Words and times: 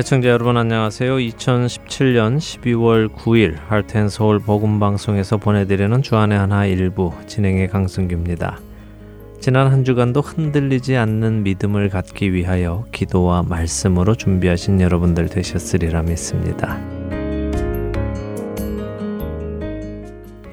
애청자 0.00 0.30
여러분 0.30 0.56
안녕하세요. 0.56 1.16
2017년 1.16 2.38
12월 2.38 3.14
9일 3.14 3.58
할텐 3.68 4.08
서울 4.08 4.38
복음 4.38 4.80
방송에서 4.80 5.36
보내드리는 5.36 6.00
주안의 6.00 6.38
하나 6.38 6.64
일부 6.64 7.12
진행의 7.26 7.68
강승규입니다. 7.68 8.58
지난 9.40 9.70
한 9.70 9.84
주간도 9.84 10.22
흔들리지 10.22 10.96
않는 10.96 11.42
믿음을 11.42 11.90
갖기 11.90 12.32
위하여 12.32 12.86
기도와 12.92 13.42
말씀으로 13.42 14.14
준비하신 14.14 14.80
여러분들 14.80 15.28
되셨으리라 15.28 16.00
믿습니다. 16.04 16.80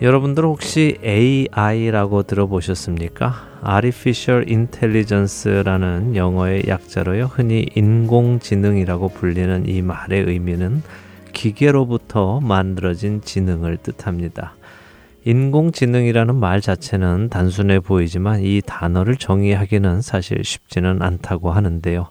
여러분들 0.02 0.44
혹시 0.44 0.98
AI라고 1.02 2.24
들어보셨습니까? 2.24 3.47
Artificial 3.66 4.46
Intelligence라는 4.48 6.16
영어의 6.16 6.64
약자로요. 6.68 7.26
흔히 7.26 7.68
인공지능이라고 7.76 9.10
불리는 9.10 9.68
이 9.68 9.82
말의 9.82 10.24
의미는 10.24 10.82
기계로부터 11.34 12.40
만들어진 12.40 13.22
지능을 13.22 13.78
뜻합니다. 13.78 14.56
인공지능이라는 15.26 16.36
말 16.36 16.62
자체는 16.62 17.30
단순해 17.30 17.82
보이지만 17.82 18.42
이 18.42 18.62
단어를 18.66 19.18
정의하기는 19.18 20.02
사실 20.02 20.44
쉽지는 20.44 21.02
않다고 21.02 21.52
하는데요. 21.52 22.10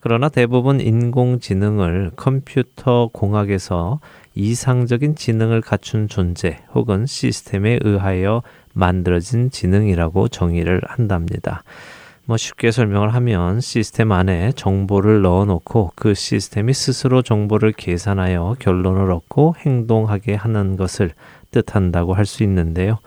그러나 0.00 0.28
대부분 0.28 0.80
인공지능을 0.80 2.12
컴퓨터 2.16 3.08
공학에서 3.12 4.00
이상적인 4.34 5.16
지능을 5.16 5.60
갖춘 5.62 6.06
존재 6.08 6.58
혹은 6.74 7.06
시스템에 7.06 7.78
의하여 7.82 8.42
만들어진 8.76 9.50
지능이라고 9.50 10.28
정의를 10.28 10.82
한답니다. 10.86 11.64
뭐 12.26 12.36
쉽게 12.36 12.70
설명을 12.72 13.14
하면 13.14 13.60
시스템 13.60 14.12
안에 14.12 14.52
정보를 14.56 15.22
넣어 15.22 15.44
놓고 15.44 15.92
그 15.94 16.12
시스템이 16.14 16.74
스스로 16.74 17.22
정보를 17.22 17.72
계산하여 17.72 18.56
결론을 18.58 19.10
얻고 19.12 19.54
행동하게 19.58 20.34
하는 20.34 20.76
것을 20.76 21.12
뜻한다고 21.52 22.14
할 22.14 22.26
수 22.26 22.42
있는데요. 22.42 22.98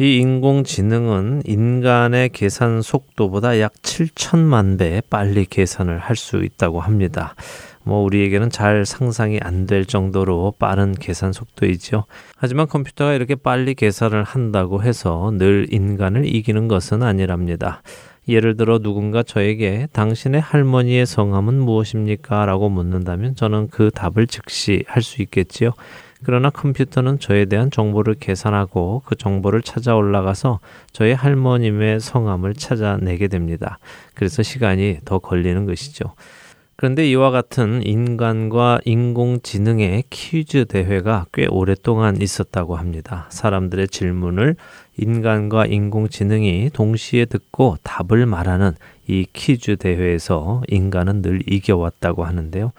이 0.00 0.16
인공지능은 0.16 1.42
인간의 1.44 2.30
계산 2.30 2.82
속도보다 2.82 3.60
약 3.60 3.74
7천만 3.74 4.78
배 4.78 5.00
빨리 5.08 5.44
계산을 5.44 5.98
할 5.98 6.16
수 6.16 6.42
있다고 6.42 6.80
합니다. 6.80 7.34
뭐 7.84 8.02
우리에게는 8.02 8.50
잘 8.50 8.84
상상이 8.86 9.38
안 9.42 9.66
될 9.66 9.84
정도로 9.86 10.54
빠른 10.58 10.92
계산 10.92 11.32
속도이죠. 11.32 12.04
하지만 12.36 12.66
컴퓨터가 12.66 13.14
이렇게 13.14 13.34
빨리 13.34 13.74
계산을 13.74 14.24
한다고 14.24 14.82
해서 14.82 15.32
늘 15.38 15.66
인간을 15.70 16.26
이기는 16.26 16.68
것은 16.68 17.02
아니랍니다. 17.02 17.82
예를 18.28 18.56
들어 18.56 18.78
누군가 18.78 19.22
저에게 19.22 19.86
당신의 19.92 20.40
할머니의 20.40 21.06
성함은 21.06 21.60
무엇입니까? 21.60 22.46
라고 22.46 22.68
묻는다면 22.70 23.36
저는 23.36 23.68
그 23.70 23.90
답을 23.90 24.26
즉시 24.26 24.84
할 24.86 25.02
수 25.02 25.22
있겠지요. 25.22 25.72
그러나 26.24 26.48
컴퓨터는 26.48 27.18
저에 27.18 27.44
대한 27.44 27.70
정보를 27.70 28.14
계산하고 28.14 29.02
그 29.04 29.14
정보를 29.14 29.60
찾아 29.60 29.94
올라가서 29.94 30.60
저의 30.92 31.14
할머님의 31.14 32.00
성함을 32.00 32.54
찾아내게 32.54 33.28
됩니다. 33.28 33.78
그래서 34.14 34.42
시간이 34.42 35.00
더 35.04 35.18
걸리는 35.18 35.66
것이죠. 35.66 36.14
그런데 36.84 37.08
이와 37.08 37.30
같은 37.30 37.80
인간과 37.82 38.78
인공지능의 38.84 40.04
퀴즈 40.10 40.66
대회가 40.66 41.24
꽤 41.32 41.46
오랫동안 41.46 42.20
있었다고 42.20 42.76
합니다. 42.76 43.26
사람들의 43.30 43.88
질문을 43.88 44.56
인간과 44.98 45.64
인공지능이 45.64 46.68
동시에 46.74 47.24
듣고 47.24 47.78
답을 47.82 48.26
말하는 48.26 48.72
이 49.06 49.24
퀴즈 49.32 49.76
대회에서 49.76 50.60
인간은 50.68 51.22
늘 51.22 51.40
이겨왔다고 51.50 52.26
하는데요. 52.26 52.72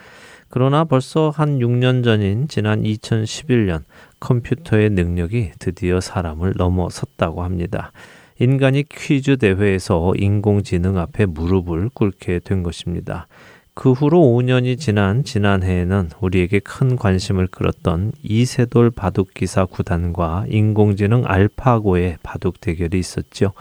그러나 0.49 0.83
벌써 0.83 1.31
한 1.31 1.57
6년 1.57 2.03
전인 2.03 2.47
지난 2.47 2.83
2011년 2.83 3.85
컴퓨터의 4.19 4.91
능력이 4.91 5.53
드디어 5.57 5.99
사람을 5.99 6.53
넘어섰다고 6.57 7.41
합니다. 7.41 7.91
인간이 8.37 8.83
퀴즈 8.83 9.37
대회에서 9.37 10.13
인공지능 10.15 10.99
앞에 10.99 11.25
무릎을 11.25 11.89
꿇게 11.95 12.41
된 12.43 12.61
것입니다. 12.61 13.27
그 13.75 13.91
후로 13.91 14.19
5년이 14.21 14.79
지난 14.79 15.25
지난해에는 15.25 16.11
우리에게 16.21 16.59
큰 16.59 16.95
관심을 16.95 17.47
끌었던 17.47 18.13
이세돌 18.23 18.89
바둑기사 18.91 19.65
구단과 19.65 20.45
인공지능 20.47 21.23
알파고의 21.25 22.17
바둑 22.23 22.61
대결이 22.61 22.97
있었죠. 22.97 23.51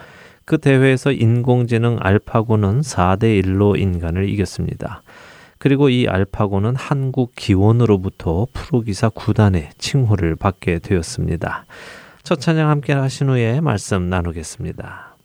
그 0.44 0.58
대회에서 0.58 1.10
인공지능 1.10 1.98
알파고는 2.00 2.80
4대 2.82 3.42
1로 3.42 3.78
인간을 3.78 4.28
이겼습니다. 4.28 5.02
그리고 5.58 5.88
이 5.88 6.06
알파고는 6.06 6.76
한국 6.76 7.32
기원으로부터 7.34 8.46
프로기사 8.52 9.08
구단의 9.08 9.70
칭호를 9.78 10.36
받게 10.36 10.78
되었습니다. 10.78 11.66
첫 12.22 12.41
찬양 12.41 12.70
함께 12.70 12.92
하신 12.92 13.31
후에 13.31 13.60
말씀 13.60 14.08
나누겠습니다. 14.08 15.16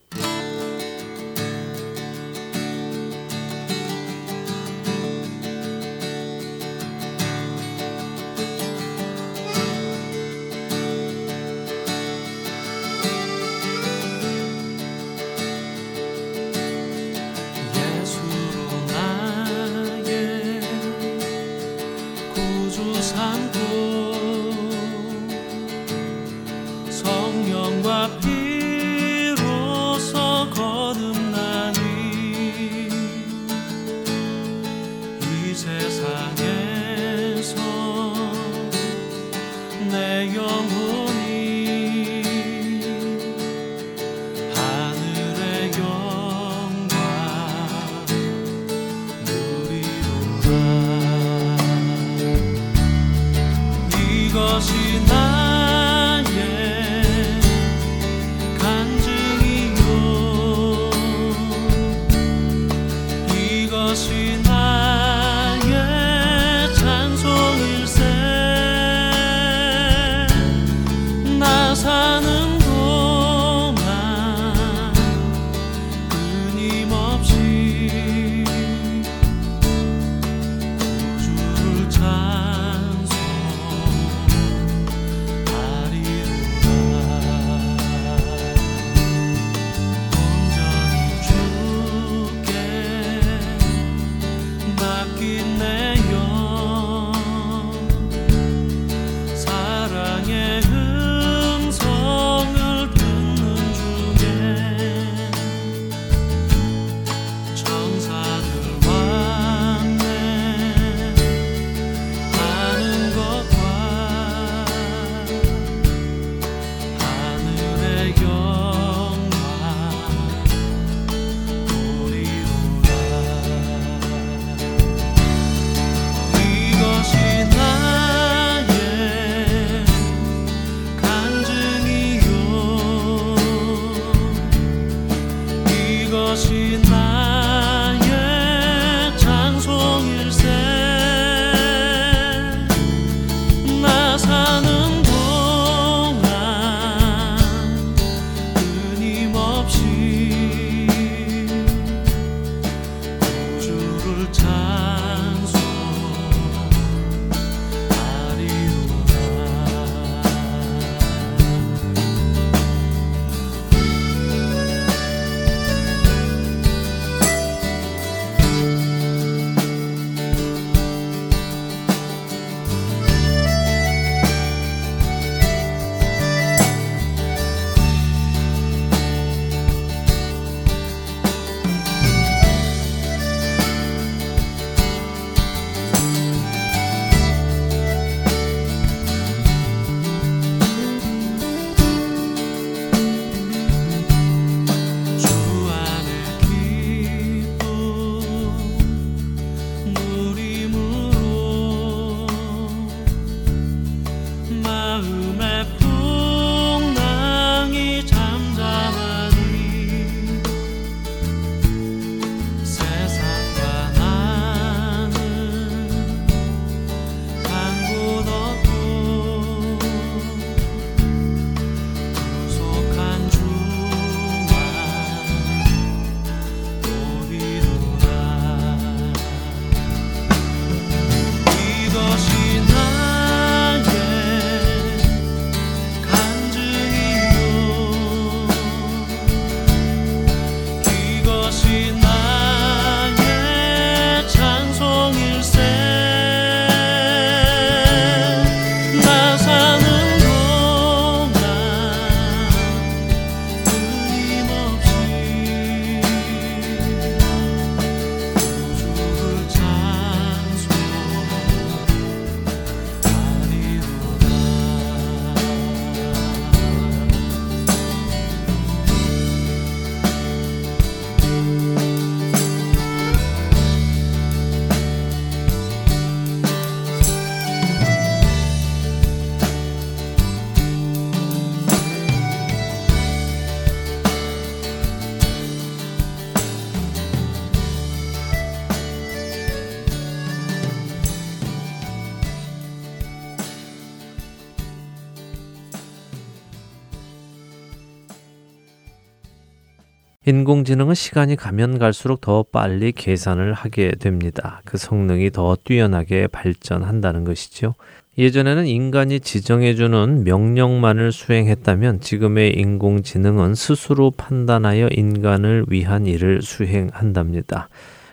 인공지능은 300.29 300.93
시간이 300.93 301.35
가면 301.35 301.79
갈수록 301.79 302.21
더 302.21 302.43
빨리 302.43 302.91
계산을 302.91 303.53
하게 303.53 303.93
됩니다. 303.93 304.61
그 304.63 304.77
성능이 304.77 305.31
더 305.31 305.57
뛰어나게 305.63 306.27
발전한다는 306.27 307.23
것이죠. 307.23 307.73
예전에는 308.15 308.67
인간이 308.67 309.21
지정해주는 309.21 310.23
명령만을 310.23 311.11
수행했다면 311.11 312.01
지금의 312.01 312.59
인공지능은 312.59 313.55
스스로 313.55 314.11
판단하여 314.11 314.89
인간을 314.91 315.65
위한 315.67 316.05
일을 316.05 316.43
수행한답니다. 316.43 317.67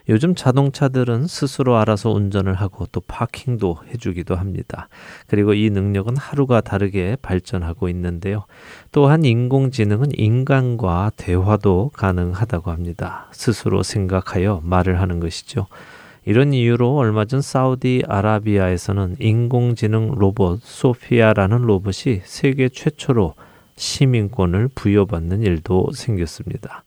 요즘 0.08 0.34
자동차들은 0.34 1.26
스스로 1.26 1.76
알아서 1.76 2.10
운전을 2.10 2.54
하고 2.54 2.86
또 2.92 3.00
파킹도 3.00 3.78
해주기도 3.92 4.36
합니다. 4.36 4.88
그리고 5.26 5.52
이 5.52 5.68
능력은 5.70 6.16
하루가 6.16 6.60
다르게 6.60 7.16
발전하고 7.22 7.88
있는데요. 7.88 8.44
또한 8.92 9.24
인공지능은 9.24 10.10
인간과 10.14 11.10
대화도 11.16 11.90
가능하다고 11.94 12.70
합니다. 12.70 13.26
스스로 13.32 13.82
생각하여 13.82 14.60
말을 14.62 15.00
하는 15.00 15.18
것이죠. 15.18 15.66
이런 16.24 16.52
이유로 16.52 16.96
얼마 16.96 17.24
전 17.24 17.40
사우디 17.40 18.04
아라비아에서는 18.08 19.16
인공지능 19.20 20.12
로봇 20.16 20.60
소피아라는 20.62 21.62
로봇이 21.62 22.22
세계 22.24 22.68
최초로 22.68 23.34
시민권을 23.76 24.70
부여받는 24.74 25.42
일도 25.42 25.90
생겼습니다. 25.94 26.85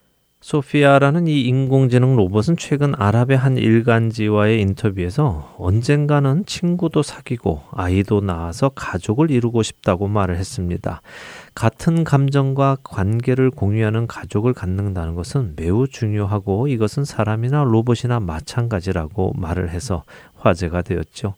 소피아라는 0.49 1.27
이 1.27 1.43
인공지능 1.43 2.15
로봇은 2.15 2.57
최근 2.57 2.95
아랍의 2.97 3.37
한 3.37 3.55
일간지와의 3.55 4.59
인터뷰에서 4.61 5.53
언젠가는 5.59 6.43
친구도 6.47 7.03
사귀고 7.03 7.61
아이도 7.71 8.21
낳아서 8.21 8.69
가족을 8.69 9.29
이루고 9.29 9.61
싶다고 9.61 10.07
말을 10.07 10.37
했습니다. 10.37 11.03
같은 11.53 12.03
감정과 12.03 12.77
관계를 12.83 13.51
공유하는 13.51 14.07
가족을 14.07 14.55
갖는다는 14.55 15.13
것은 15.13 15.53
매우 15.55 15.87
중요하고 15.87 16.67
이것은 16.67 17.05
사람이나 17.05 17.63
로봇이나 17.63 18.19
마찬가지라고 18.19 19.33
말을 19.37 19.69
해서 19.69 20.03
화제가 20.37 20.81
되었죠. 20.81 21.35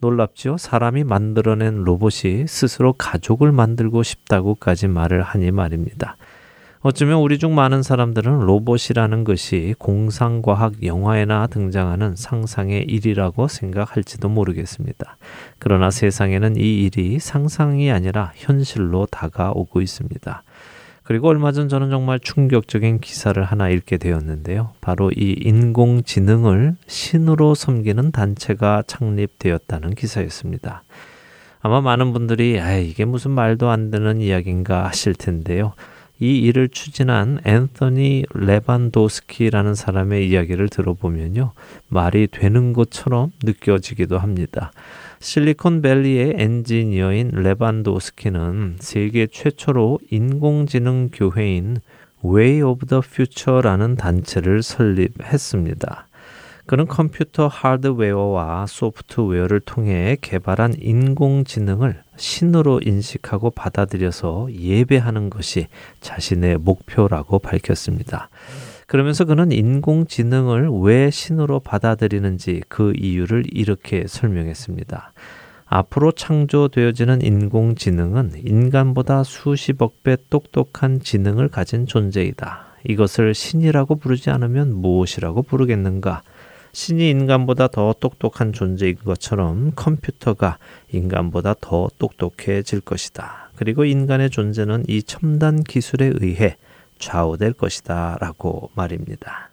놀랍죠? 0.00 0.56
사람이 0.56 1.04
만들어낸 1.04 1.84
로봇이 1.84 2.48
스스로 2.48 2.94
가족을 2.94 3.52
만들고 3.52 4.02
싶다고까지 4.02 4.88
말을 4.88 5.22
하니 5.22 5.52
말입니다. 5.52 6.16
어쩌면 6.82 7.18
우리 7.18 7.38
중 7.38 7.54
많은 7.54 7.82
사람들은 7.82 8.40
로봇이라는 8.40 9.24
것이 9.24 9.74
공상과학 9.78 10.82
영화에나 10.82 11.46
등장하는 11.46 12.16
상상의 12.16 12.84
일이라고 12.84 13.48
생각할지도 13.48 14.30
모르겠습니다. 14.30 15.18
그러나 15.58 15.90
세상에는 15.90 16.56
이 16.56 16.84
일이 16.84 17.18
상상이 17.18 17.90
아니라 17.90 18.32
현실로 18.34 19.06
다가오고 19.10 19.82
있습니다. 19.82 20.42
그리고 21.02 21.28
얼마 21.28 21.52
전 21.52 21.68
저는 21.68 21.90
정말 21.90 22.18
충격적인 22.18 23.00
기사를 23.00 23.42
하나 23.44 23.68
읽게 23.68 23.98
되었는데요. 23.98 24.70
바로 24.80 25.10
이 25.10 25.36
인공지능을 25.38 26.76
신으로 26.86 27.54
섬기는 27.54 28.10
단체가 28.10 28.84
창립되었다는 28.86 29.94
기사였습니다. 29.96 30.82
아마 31.60 31.82
많은 31.82 32.14
분들이 32.14 32.58
아 32.58 32.78
이게 32.78 33.04
무슨 33.04 33.32
말도 33.32 33.68
안 33.68 33.90
되는 33.90 34.22
이야기인가 34.22 34.86
하실 34.86 35.12
텐데요. 35.12 35.74
이 36.20 36.38
일을 36.40 36.68
추진한 36.68 37.40
앤서니 37.44 38.26
레반도스키라는 38.34 39.74
사람의 39.74 40.28
이야기를 40.28 40.68
들어보면요. 40.68 41.52
말이 41.88 42.26
되는 42.26 42.74
것처럼 42.74 43.32
느껴지기도 43.42 44.18
합니다. 44.18 44.70
실리콘밸리의 45.20 46.34
엔지니어인 46.36 47.30
레반도스키는 47.30 48.76
세계 48.80 49.26
최초로 49.26 49.98
인공지능 50.10 51.08
교회인 51.10 51.78
Way 52.22 52.60
of 52.62 52.86
the 52.86 53.00
Future라는 53.02 53.96
단체를 53.96 54.62
설립했습니다. 54.62 56.06
그는 56.66 56.86
컴퓨터 56.86 57.48
하드웨어와 57.48 58.66
소프트웨어를 58.66 59.60
통해 59.60 60.16
개발한 60.20 60.74
인공지능을 60.78 62.02
신으로 62.20 62.80
인식하고 62.84 63.50
받아들여서 63.50 64.48
예배하는 64.52 65.30
것이 65.30 65.66
자신의 66.00 66.58
목표라고 66.58 67.38
밝혔습니다. 67.38 68.28
그러면서 68.86 69.24
그는 69.24 69.52
인공지능을 69.52 70.68
왜 70.82 71.10
신으로 71.10 71.60
받아들이는지 71.60 72.62
그 72.68 72.92
이유를 72.96 73.44
이렇게 73.52 74.06
설명했습니다. 74.06 75.12
앞으로 75.64 76.12
창조되어지는 76.12 77.22
인공지능은 77.22 78.32
인간보다 78.44 79.22
수십억 79.22 80.02
배 80.02 80.16
똑똑한 80.28 81.00
지능을 81.00 81.48
가진 81.48 81.86
존재이다. 81.86 82.66
이것을 82.88 83.34
신이라고 83.34 83.96
부르지 83.96 84.30
않으면 84.30 84.74
무엇이라고 84.74 85.42
부르겠는가? 85.42 86.22
신이 86.72 87.10
인간보다 87.10 87.68
더 87.68 87.94
똑똑한 87.98 88.52
존재인 88.52 88.96
것처럼 88.96 89.72
컴퓨터가 89.74 90.58
인간보다 90.92 91.54
더 91.60 91.88
똑똑해질 91.98 92.80
것이다. 92.80 93.50
그리고 93.56 93.84
인간의 93.84 94.30
존재는 94.30 94.84
이 94.88 95.02
첨단 95.02 95.62
기술에 95.62 96.12
의해 96.20 96.56
좌우될 96.98 97.54
것이다. 97.54 98.18
라고 98.20 98.70
말입니다. 98.74 99.49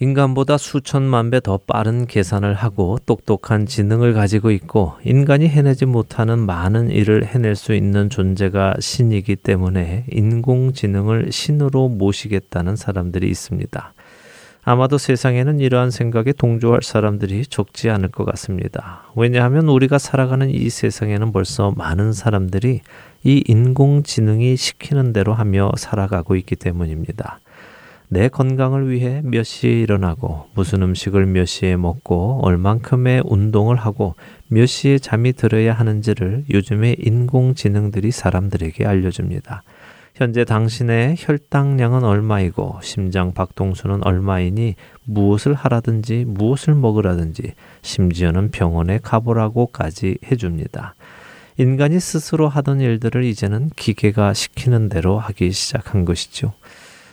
인간보다 0.00 0.58
수천만 0.58 1.30
배 1.30 1.40
더 1.40 1.56
빠른 1.58 2.06
계산을 2.06 2.54
하고 2.54 2.98
똑똑한 3.04 3.66
지능을 3.66 4.12
가지고 4.12 4.52
있고 4.52 4.92
인간이 5.04 5.48
해내지 5.48 5.86
못하는 5.86 6.38
많은 6.38 6.90
일을 6.90 7.24
해낼 7.26 7.56
수 7.56 7.74
있는 7.74 8.08
존재가 8.08 8.74
신이기 8.78 9.36
때문에 9.36 10.04
인공지능을 10.12 11.32
신으로 11.32 11.88
모시겠다는 11.88 12.76
사람들이 12.76 13.28
있습니다. 13.28 13.92
아마도 14.64 14.98
세상에는 14.98 15.60
이러한 15.60 15.90
생각에 15.90 16.32
동조할 16.32 16.82
사람들이 16.82 17.46
적지 17.46 17.90
않을 17.90 18.10
것 18.10 18.24
같습니다. 18.24 19.04
왜냐하면 19.16 19.68
우리가 19.68 19.98
살아가는 19.98 20.50
이 20.50 20.68
세상에는 20.68 21.32
벌써 21.32 21.72
많은 21.76 22.12
사람들이 22.12 22.82
이 23.24 23.44
인공지능이 23.46 24.56
시키는 24.56 25.12
대로 25.12 25.34
하며 25.34 25.72
살아가고 25.76 26.36
있기 26.36 26.54
때문입니다. 26.56 27.40
내 28.10 28.28
건강을 28.28 28.90
위해 28.90 29.20
몇 29.22 29.42
시에 29.42 29.70
일어나고 29.70 30.46
무슨 30.54 30.82
음식을 30.82 31.26
몇 31.26 31.44
시에 31.44 31.76
먹고 31.76 32.40
얼만큼의 32.42 33.22
운동을 33.26 33.76
하고 33.76 34.14
몇 34.48 34.64
시에 34.64 34.98
잠이 34.98 35.34
들어야 35.34 35.74
하는지를 35.74 36.44
요즘에 36.50 36.96
인공지능들이 36.98 38.10
사람들에게 38.10 38.86
알려줍니다. 38.86 39.62
현재 40.14 40.44
당신의 40.44 41.16
혈당량은 41.18 42.02
얼마이고 42.02 42.80
심장 42.82 43.34
박동수는 43.34 44.04
얼마이니 44.04 44.74
무엇을 45.04 45.52
하라든지 45.54 46.24
무엇을 46.26 46.74
먹으라든지 46.74 47.52
심지어는 47.82 48.50
병원에 48.50 48.98
가보라고까지 49.02 50.18
해줍니다. 50.24 50.94
인간이 51.58 52.00
스스로 52.00 52.48
하던 52.48 52.80
일들을 52.80 53.22
이제는 53.24 53.70
기계가 53.76 54.32
시키는 54.32 54.88
대로 54.88 55.18
하기 55.18 55.52
시작한 55.52 56.04
것이죠. 56.04 56.54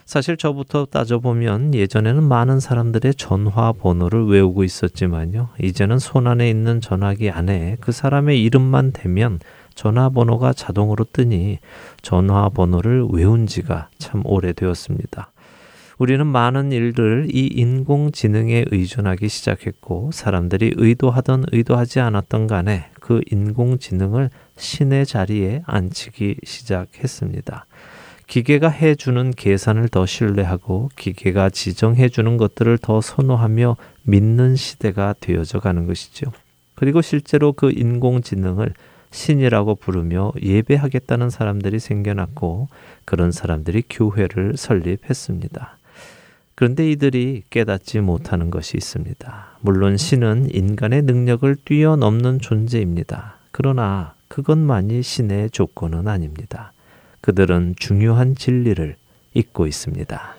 사실 0.06 0.38
저부터 0.38 0.86
따져보면 0.86 1.74
예전에는 1.74 2.22
많은 2.24 2.60
사람들의 2.60 3.16
전화번호를 3.16 4.28
외우고 4.28 4.64
있었지만요. 4.64 5.50
이제는 5.62 5.98
손안에 5.98 6.48
있는 6.48 6.80
전화기 6.80 7.32
안에 7.32 7.78
그 7.82 7.92
사람의 7.92 8.42
이름만 8.44 8.92
대면 8.92 9.40
전화번호가 9.74 10.54
자동으로 10.54 11.06
뜨니 11.12 11.58
전화번호를 12.04 13.08
외운 13.12 13.48
지가 13.48 13.90
참 13.98 14.22
오래되었습니다. 14.26 15.32
우리는 15.98 16.28
많은 16.28 16.72
일들 16.72 17.30
이 17.34 17.48
인공지능에 17.48 18.66
의존하기 18.70 19.28
시작했고 19.28 20.12
사람들이 20.14 20.74
의도하던 20.76 21.46
의도하지 21.52 22.02
않았던 22.02 22.48
간에 22.48 22.90
그 23.00 23.22
인공지능을 23.32 24.30
신의 24.58 25.06
자리에 25.06 25.64
앉히기 25.66 26.38
시작했습니다. 26.44 27.66
기계가 28.28 28.70
해주는 28.70 29.32
계산을 29.32 29.90
더 29.90 30.06
신뢰하고 30.06 30.90
기계가 30.96 31.50
지정해주는 31.50 32.38
것들을 32.38 32.78
더 32.80 33.02
선호하며 33.02 33.78
믿는 34.04 34.56
시대가 34.56 35.14
되어져 35.20 35.60
가는 35.60 35.86
것이죠. 35.86 36.32
그리고 36.76 37.02
실제로 37.02 37.54
그 37.54 37.72
인공지능을 37.72 38.74
신이라고 39.12 39.76
부르며 39.76 40.34
예배하겠다는 40.42 41.30
사람들이 41.30 41.80
생겨났고 41.80 42.68
그런 43.06 43.32
사람들이 43.32 43.84
교회를 43.90 44.58
설립했습니다. 44.58 45.78
그런데 46.56 46.90
이들이 46.90 47.44
깨닫지 47.50 48.00
못하는 48.00 48.50
것이 48.50 48.78
있습니다. 48.78 49.58
물론 49.62 49.98
신은 49.98 50.54
인간의 50.54 51.04
능력을 51.04 51.56
뛰어넘는 51.66 52.40
존재입니다. 52.40 53.38
그러나 53.52 54.14
그것만이 54.28 55.02
신의 55.02 55.50
조건은 55.52 56.08
아닙니다. 56.08 56.74
그들은 57.26 57.74
중요한 57.80 58.36
진리를 58.36 58.96
잊고 59.34 59.66
있습니다. 59.66 60.36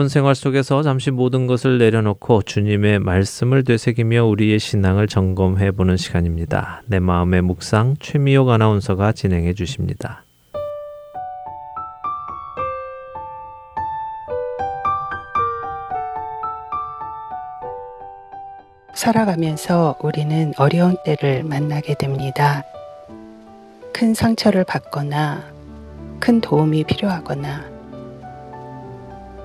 바쁜 0.00 0.08
생활 0.08 0.34
속에서 0.34 0.82
잠시 0.82 1.10
모든 1.10 1.46
것을 1.46 1.76
내려놓고 1.76 2.40
주님의 2.40 3.00
말씀을 3.00 3.64
되새기며 3.64 4.24
우리의 4.24 4.58
신앙을 4.58 5.06
점검해 5.06 5.72
보는 5.72 5.98
시간입니다. 5.98 6.80
내 6.86 6.98
마음의 7.00 7.42
묵상 7.42 7.96
최미옥 8.00 8.48
아나운서가 8.48 9.12
진행해 9.12 9.52
주십니다. 9.52 10.24
살아가면서 18.94 19.96
우리는 20.02 20.54
어려운 20.56 20.96
때를 21.04 21.42
만나게 21.44 21.92
됩니다. 21.92 22.62
큰 23.92 24.14
상처를 24.14 24.64
받거나 24.64 25.44
큰 26.20 26.40
도움이 26.40 26.84
필요하거나 26.84 27.79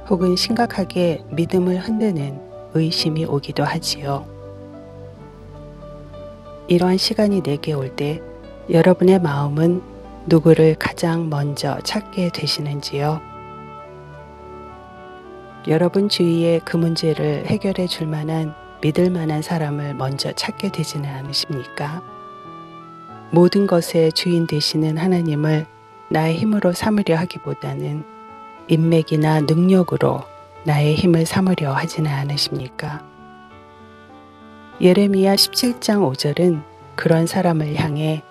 혹은 0.09 0.35
심각하게 0.35 1.23
믿음을 1.31 1.77
흔드는 1.79 2.39
의심이 2.73 3.25
오기도 3.25 3.63
하지요. 3.63 4.25
이러한 6.67 6.97
시간이 6.97 7.41
내게 7.41 7.73
올 7.73 7.95
때 7.95 8.21
여러분의 8.69 9.19
마음은 9.19 9.81
누구를 10.27 10.75
가장 10.75 11.29
먼저 11.29 11.79
찾게 11.83 12.29
되시는지요? 12.33 13.21
여러분 15.67 16.09
주위에 16.09 16.59
그 16.65 16.77
문제를 16.77 17.45
해결해 17.45 17.87
줄 17.87 18.07
만한 18.07 18.53
믿을 18.81 19.09
만한 19.09 19.41
사람을 19.41 19.95
먼저 19.95 20.31
찾게 20.31 20.71
되지는 20.71 21.09
않으십니까? 21.09 22.03
모든 23.31 23.67
것의 23.67 24.11
주인 24.13 24.47
되시는 24.47 24.97
하나님을 24.97 25.65
나의 26.09 26.37
힘으로 26.37 26.73
삼으려 26.73 27.15
하기보다는 27.17 28.14
인맥이나 28.67 29.41
능력으로 29.41 30.21
나의 30.63 30.95
힘을 30.95 31.25
삼으려 31.25 31.73
하지는 31.73 32.11
않으십니까? 32.11 33.05
예레미야 34.81 35.35
17장 35.35 36.11
5절은 36.11 36.63
그런 36.95 37.27
사람을 37.27 37.75
향해 37.75 38.23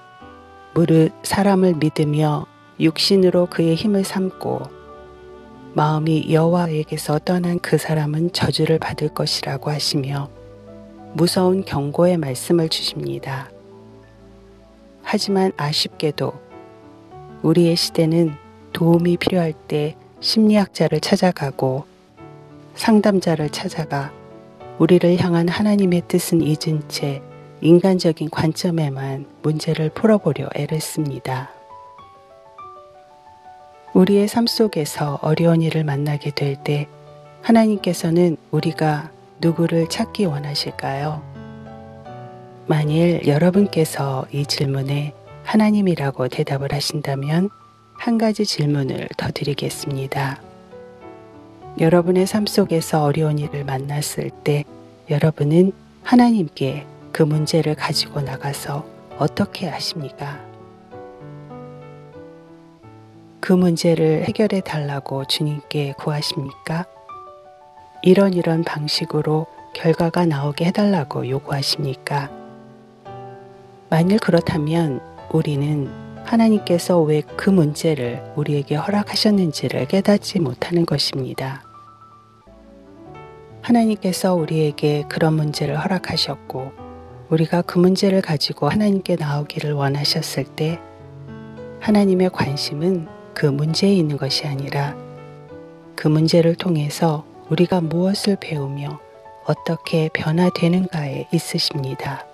무릇 0.74 1.12
사람을 1.22 1.74
믿으며 1.74 2.46
육신으로 2.80 3.46
그의 3.46 3.76
힘을 3.76 4.02
삼고 4.02 4.62
마음이 5.74 6.32
여호와에게서 6.32 7.20
떠난 7.20 7.60
그 7.60 7.78
사람은 7.78 8.32
저주를 8.32 8.78
받을 8.78 9.08
것이라고 9.08 9.70
하시며 9.70 10.28
무서운 11.14 11.64
경고의 11.64 12.16
말씀을 12.16 12.68
주십니다. 12.68 13.50
하지만 15.02 15.52
아쉽게도 15.56 16.32
우리의 17.42 17.76
시대는 17.76 18.34
도움이 18.72 19.16
필요할 19.18 19.52
때 19.52 19.96
심리학자를 20.24 21.00
찾아가고 21.00 21.84
상담자를 22.76 23.50
찾아가 23.50 24.10
우리를 24.78 25.18
향한 25.20 25.48
하나님의 25.48 26.04
뜻은 26.08 26.40
잊은 26.40 26.88
채 26.88 27.22
인간적인 27.60 28.30
관점에만 28.30 29.26
문제를 29.42 29.90
풀어보려 29.90 30.48
애를 30.54 30.80
씁니다. 30.80 31.50
우리의 33.92 34.26
삶 34.26 34.46
속에서 34.46 35.18
어려운 35.20 35.60
일을 35.60 35.84
만나게 35.84 36.30
될 36.30 36.56
때 36.56 36.88
하나님께서는 37.42 38.38
우리가 38.50 39.10
누구를 39.42 39.90
찾기 39.90 40.24
원하실까요? 40.24 41.22
만일 42.66 43.26
여러분께서 43.26 44.24
이 44.32 44.46
질문에 44.46 45.12
하나님이라고 45.42 46.28
대답을 46.28 46.72
하신다면 46.72 47.50
한 47.94 48.18
가지 48.18 48.44
질문을 48.44 49.08
더 49.16 49.28
드리겠습니다. 49.32 50.40
여러분의 51.80 52.26
삶 52.26 52.46
속에서 52.46 53.02
어려운 53.02 53.38
일을 53.38 53.64
만났을 53.64 54.30
때 54.44 54.64
여러분은 55.10 55.72
하나님께 56.02 56.86
그 57.12 57.22
문제를 57.22 57.74
가지고 57.74 58.20
나가서 58.20 58.84
어떻게 59.18 59.68
하십니까? 59.68 60.40
그 63.40 63.52
문제를 63.52 64.24
해결해 64.24 64.60
달라고 64.60 65.24
주님께 65.24 65.94
구하십니까? 65.98 66.86
이런 68.02 68.34
이런 68.34 68.64
방식으로 68.64 69.46
결과가 69.74 70.26
나오게 70.26 70.66
해달라고 70.66 71.28
요구하십니까? 71.28 72.30
만일 73.90 74.18
그렇다면 74.18 75.00
우리는 75.32 76.03
하나님께서 76.24 77.00
왜 77.00 77.22
그 77.36 77.50
문제를 77.50 78.22
우리에게 78.36 78.74
허락하셨는지를 78.76 79.86
깨닫지 79.86 80.40
못하는 80.40 80.86
것입니다. 80.86 81.62
하나님께서 83.62 84.34
우리에게 84.34 85.04
그런 85.08 85.34
문제를 85.34 85.78
허락하셨고, 85.82 86.72
우리가 87.30 87.62
그 87.62 87.78
문제를 87.78 88.20
가지고 88.20 88.68
하나님께 88.68 89.16
나오기를 89.16 89.72
원하셨을 89.72 90.44
때, 90.44 90.78
하나님의 91.80 92.30
관심은 92.30 93.08
그 93.34 93.46
문제에 93.46 93.92
있는 93.92 94.16
것이 94.16 94.46
아니라 94.46 94.96
그 95.96 96.08
문제를 96.08 96.54
통해서 96.54 97.24
우리가 97.50 97.80
무엇을 97.80 98.36
배우며 98.40 99.00
어떻게 99.46 100.08
변화되는가에 100.12 101.28
있으십니다. 101.32 102.26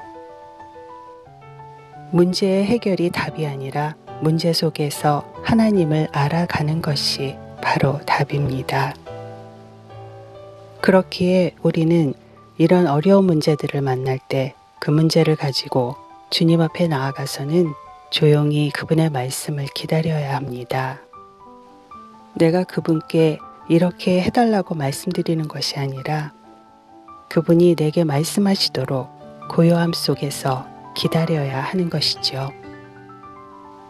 문제의 2.12 2.64
해결이 2.64 3.10
답이 3.10 3.46
아니라 3.46 3.96
문제 4.20 4.52
속에서 4.52 5.32
하나님을 5.42 6.08
알아가는 6.12 6.82
것이 6.82 7.36
바로 7.62 8.00
답입니다. 8.06 8.94
그렇기에 10.80 11.54
우리는 11.62 12.14
이런 12.58 12.86
어려운 12.86 13.24
문제들을 13.24 13.80
만날 13.80 14.18
때 14.28 14.54
그 14.80 14.90
문제를 14.90 15.36
가지고 15.36 15.94
주님 16.30 16.62
앞에 16.62 16.88
나아가서는 16.88 17.74
조용히 18.08 18.70
그분의 18.70 19.10
말씀을 19.10 19.66
기다려야 19.74 20.34
합니다. 20.34 21.00
내가 22.34 22.64
그분께 22.64 23.38
이렇게 23.68 24.22
해달라고 24.22 24.74
말씀드리는 24.74 25.46
것이 25.48 25.78
아니라 25.78 26.32
그분이 27.28 27.76
내게 27.76 28.04
말씀하시도록 28.04 29.48
고요함 29.50 29.92
속에서 29.92 30.66
기다려야 30.94 31.60
하는 31.60 31.90
것이죠. 31.90 32.50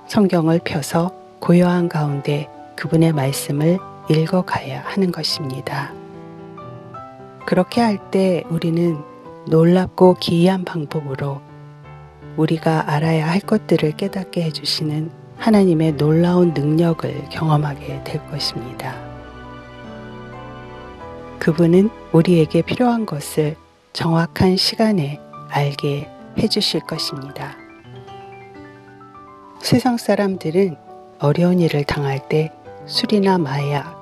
성경을 0.09 0.61
펴서 0.65 1.13
고요한 1.41 1.89
가운데 1.89 2.49
그분의 2.77 3.13
말씀을 3.13 3.79
읽어가야 4.09 4.83
하는 4.85 5.13
것입니다. 5.13 5.93
그렇게 7.47 7.81
할 7.81 7.99
때 8.11 8.45
우리는 8.49 8.99
놀랍고 9.47 10.15
기이한 10.15 10.65
방법으로 10.65 11.41
우리가 12.37 12.93
알아야 12.93 13.29
할 13.29 13.41
것들을 13.41 13.93
깨닫게 13.93 14.43
해주시는 14.43 15.11
하나님의 15.37 15.93
놀라운 15.97 16.53
능력을 16.53 17.29
경험하게 17.31 18.05
될 18.05 18.25
것입니다. 18.31 18.95
그분은 21.39 21.89
우리에게 22.13 22.63
필요한 22.63 23.07
것을 23.07 23.57
정확한 23.93 24.57
시간에 24.57 25.19
알게 25.49 26.09
해주실 26.41 26.81
것입니다. 26.81 27.57
세상 29.61 29.97
사람들은 29.99 30.77
어려운 31.19 31.61
일을 31.61 31.85
당할 31.85 32.29
때 32.29 32.51
술이나 32.87 33.39
마약, 33.39 34.01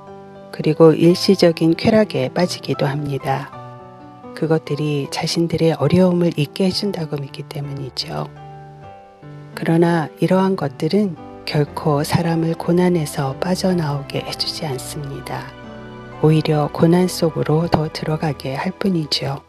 그리고 0.53 0.93
일시적인 0.93 1.75
쾌락에 1.75 2.31
빠지기도 2.31 2.87
합니다. 2.87 3.51
그것들이 4.35 5.09
자신들의 5.11 5.73
어려움을 5.75 6.33
잊게 6.37 6.67
해준다고 6.67 7.17
믿기 7.17 7.43
때문이죠. 7.43 8.29
그러나 9.55 10.09
이러한 10.21 10.55
것들은 10.55 11.17
결코 11.45 12.05
사람을 12.05 12.55
고난에서 12.55 13.37
빠져나오게 13.41 14.21
해주지 14.21 14.65
않습니다. 14.67 15.43
오히려 16.23 16.69
고난 16.73 17.09
속으로 17.09 17.67
더 17.69 17.89
들어가게 17.93 18.55
할 18.55 18.71
뿐이죠. 18.73 19.43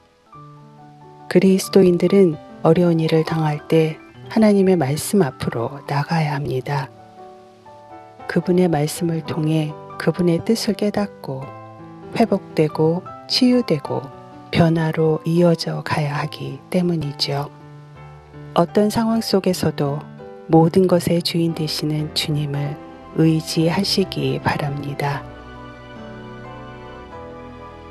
그리스도인들은 1.29 2.48
어려운 2.61 2.99
일을 2.99 3.23
당할 3.23 3.67
때 3.67 3.97
하나님의 4.29 4.75
말씀 4.75 5.21
앞으로 5.21 5.79
나가야 5.87 6.35
합니다. 6.35 6.89
그분의 8.27 8.67
말씀을 8.67 9.21
통해 9.21 9.73
그분의 9.97 10.45
뜻을 10.45 10.75
깨닫고 10.75 11.43
회복되고 12.15 13.03
치유되고 13.27 14.01
변화로 14.51 15.19
이어져 15.25 15.81
가야 15.83 16.15
하기 16.19 16.59
때문이죠. 16.69 17.49
어떤 18.53 18.89
상황 18.89 19.21
속에서도 19.21 19.99
모든 20.47 20.87
것의 20.87 21.21
주인 21.23 21.53
되시는 21.53 22.13
주님을 22.15 22.75
의지하시기 23.15 24.41
바랍니다. 24.43 25.23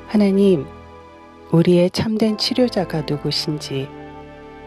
하나님, 0.09 0.67
우리의 1.53 1.91
참된 1.91 2.37
치료자가 2.37 3.03
누구신지 3.03 3.89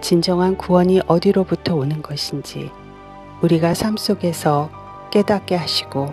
진정한 0.02 0.58
구원이 0.58 1.02
어디로부터 1.08 1.76
오는 1.76 2.02
것인지 2.02 2.72
우리가 3.42 3.74
삶 3.74 3.98
속에서 3.98 4.70
깨닫게 5.12 5.56
하시고 5.56 6.10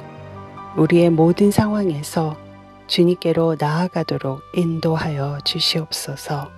우리의 0.77 1.11
모든 1.11 1.51
상황에서 1.51 2.37
주님께로 2.87 3.57
나아가도록 3.59 4.43
인도하여 4.55 5.39
주시옵소서. 5.45 6.51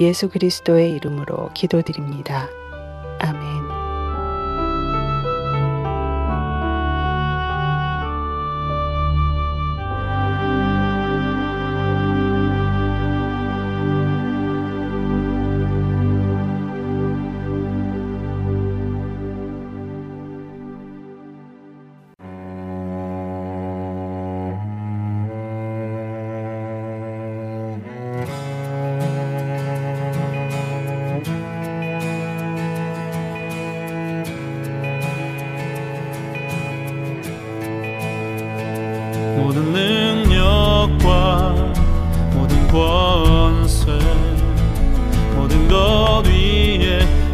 예수 0.00 0.28
그리스도의 0.28 0.92
이름으로 0.92 1.50
기도드립니다. 1.54 2.48
아멘. 3.20 3.67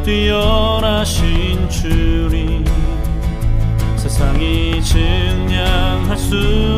뛰어나신 0.05 1.67
주님 1.71 2.63
세상이 3.97 4.83
증량할 4.83 6.17
수 6.19 6.74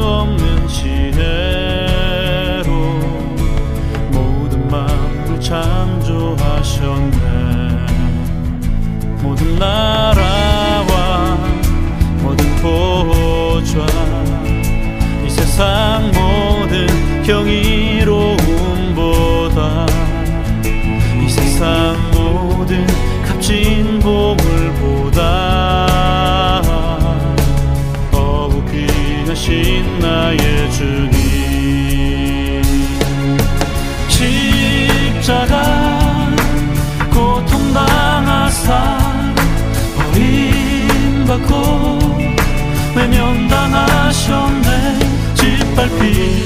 외면당하셨네. 42.97 44.71
짓밟힌 45.35 46.46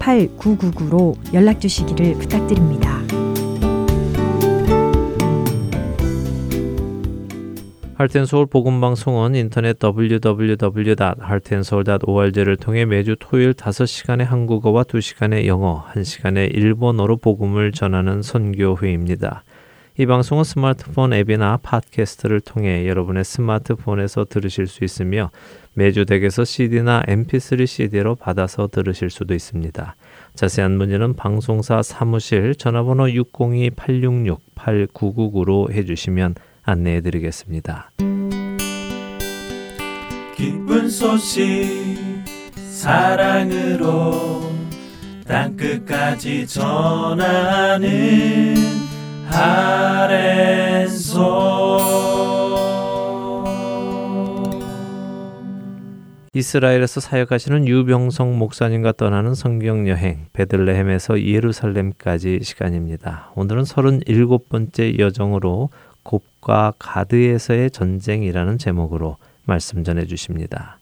602-866-8999로 0.00 1.14
연락 1.34 1.60
주시기를 1.60 2.14
부탁드립니다. 2.14 2.98
할텐서울 7.94 8.46
복음방송은 8.46 9.34
인터넷 9.34 9.76
www.할텐서울.org를 9.82 12.56
통해 12.56 12.86
매주 12.86 13.16
토요일 13.20 13.52
5시간의 13.52 14.24
한국어와 14.24 14.84
2시간의 14.84 15.44
영어, 15.44 15.84
1시간의 15.92 16.56
일본어로 16.56 17.18
복음을 17.18 17.72
전하는 17.72 18.22
선교회입니다. 18.22 19.44
이 19.98 20.06
방송은 20.06 20.44
스마트폰 20.44 21.12
앱이나 21.12 21.58
팟캐스트를 21.58 22.40
통해 22.40 22.88
여러분의 22.88 23.22
스마트폰에서 23.22 24.24
들으실 24.24 24.66
수 24.66 24.82
있으며 24.82 25.30
매주 25.74 26.04
댁에서 26.04 26.44
CD나 26.44 27.02
MP3 27.06 27.64
CD로 27.66 28.16
받아서 28.16 28.68
들으실 28.68 29.10
수도 29.10 29.34
있습니다. 29.34 29.96
자세한 30.34 30.76
문의는 30.76 31.14
방송사 31.14 31.82
사무실 31.82 32.54
전화번호 32.54 33.06
602-866-8999로 33.06 35.72
해주시면 35.72 36.34
안내해 36.62 37.00
드리겠습니다. 37.00 37.90
기쁜 40.36 40.88
소식 40.88 41.98
사랑으로 42.54 44.52
땅끝까지 45.26 46.46
전하는 46.46 48.54
이스라엘에서 56.32 57.00
사역하시는 57.00 57.66
유병성 57.66 58.38
목사님과 58.38 58.92
떠나는 58.92 59.34
성경 59.34 59.88
여행 59.88 60.26
베들레헴에서 60.32 61.24
예루살렘까지 61.24 62.38
시간입니다. 62.44 63.32
오늘은 63.34 63.64
37번째 63.64 65.00
여정으로 65.00 65.70
곱과 66.04 66.74
가드에서의 66.78 67.72
전쟁이라는 67.72 68.58
제목으로 68.58 69.16
말씀 69.44 69.82
전해 69.82 70.06
주십니다. 70.06 70.78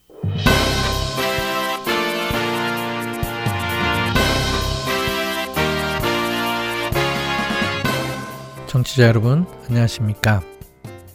청취자 8.67 9.05
여러분 9.05 9.47
안녕하십니까 9.67 10.43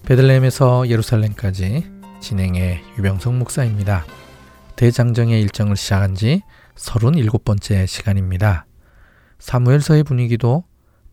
베들레헴에서 0.08 0.89
예루살렘까지 0.89 1.86
진행의 2.19 2.82
유병성 2.98 3.38
목사입니다. 3.38 4.04
대장정의 4.76 5.42
일정을 5.42 5.76
시작한 5.76 6.16
지 6.16 6.42
37번째 6.76 7.86
시간입니다. 7.88 8.66
사무엘서의 9.40 10.04
분위기도 10.04 10.64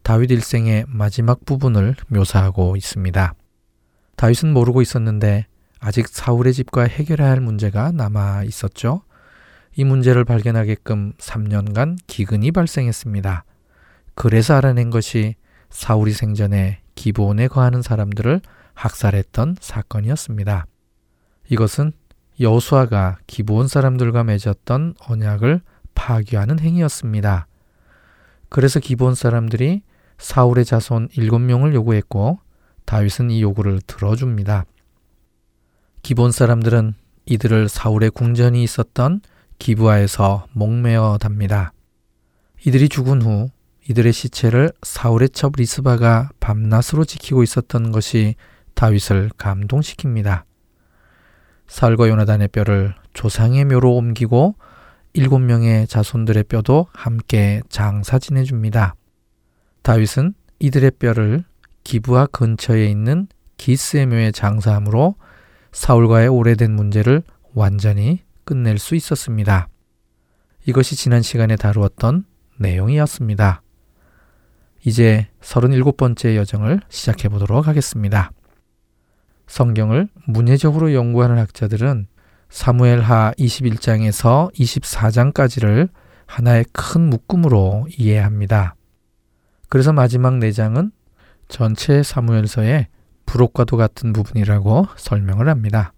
다윗 0.03 0.31
일생의 0.31 0.87
마지막 0.89 1.45
부분을 1.45 1.95
묘사하고 2.09 2.77
있습니다. 2.77 3.35
다윗은 4.17 4.53
모르고 4.53 4.83
있었는데 4.83 5.47
아직 5.79 6.09
사울의 6.09 6.55
집과 6.55 6.85
해결해야 6.85 7.31
할 7.31 7.41
문제가 7.41 7.91
남아 7.93 8.45
있었죠. 8.45 9.03
이 9.77 9.85
문제를 9.85 10.25
발견하게끔 10.25 11.13
3년간 11.19 11.99
기근이 12.07 12.53
발생했습니다. 12.53 13.45
그래서 14.15 14.55
알아낸 14.55 14.91
것이 14.91 15.37
사울이 15.71 16.13
생전에 16.13 16.81
기브온에 16.95 17.49
거하는 17.49 17.83
사람들을 17.83 18.41
학살했던 18.75 19.57
사건이었습니다. 19.61 20.67
이것은 21.49 21.93
여수아가 22.41 23.19
기브온 23.27 23.69
사람들과 23.69 24.25
맺었던 24.25 24.95
언약을 25.07 25.61
파괴하는 25.95 26.59
행위였습니다. 26.59 27.47
그래서 28.49 28.81
기브온 28.81 29.15
사람들이 29.15 29.83
사울의 30.19 30.65
자손 30.65 31.09
일곱 31.17 31.39
명을 31.41 31.75
요구했고 31.75 32.39
다윗은 32.85 33.31
이 33.31 33.43
요구를 33.43 33.81
들어줍니다. 33.87 34.65
기본 36.03 36.33
사람들은 36.33 36.95
이들을 37.27 37.69
사울의 37.69 38.11
궁전이 38.11 38.63
있었던 38.63 39.21
기부하에서 39.59 40.47
목매어 40.53 41.19
답니다. 41.21 41.73
이들이 42.67 42.89
죽은 42.89 43.23
후 43.23 43.51
이들의 43.89 44.13
시체를 44.13 44.73
사울의 44.83 45.31
첩 45.31 45.53
리스바가 45.57 46.31
밤낮으로 46.41 47.05
지키고 47.05 47.43
있었던 47.43 47.93
것이 47.93 48.35
다윗을 48.75 49.31
감동시킵니다. 49.37 50.50
사울과 51.71 52.09
요나단의 52.09 52.49
뼈를 52.49 52.95
조상의 53.15 53.65
묘로 53.65 53.95
옮기고 53.95 54.57
일곱 55.13 55.39
명의 55.39 55.87
자손들의 55.87 56.45
뼈도 56.45 56.89
함께 56.93 57.63
장사 57.69 58.19
지내줍니다. 58.19 58.97
다윗은 59.83 60.35
이들의 60.59 60.91
뼈를 60.99 61.45
기부하 61.85 62.27
근처에 62.27 62.87
있는 62.87 63.29
기스의 63.57 64.07
묘에 64.07 64.33
장사함으로 64.33 65.15
사울과의 65.71 66.29
오래된 66.29 66.75
문제를 66.75 67.23
완전히 67.55 68.25
끝낼 68.45 68.79
수 68.79 68.97
있었습니다. 68.97 69.69
이것이 70.67 70.97
지난 70.97 71.23
시간에 71.23 71.55
다루었던 71.55 72.25
내용이었습니다. 72.59 73.63
이제 74.85 75.29
37번째 75.41 76.35
여정을 76.35 76.81
시작해 76.89 77.29
보도록 77.29 77.69
하겠습니다. 77.69 78.33
성경을 79.51 80.09
문예적으로 80.27 80.95
연구하는 80.95 81.37
학자들은 81.37 82.07
사무엘하 82.51 83.33
21장에서 83.37 84.55
24장까지를 84.55 85.89
하나의 86.27 86.65
큰 86.73 87.11
묶음으로 87.11 87.89
이해합니다. 87.99 88.77
그래서 89.69 89.93
마지막 89.93 90.35
4장은 90.35 90.93
전체 91.49 92.05
사무엘서의 92.05 92.87
부록과도 93.27 93.77
같은 93.77 94.13
부분이라고 94.13 94.87
설명을 94.97 95.49
합니다. 95.49 95.93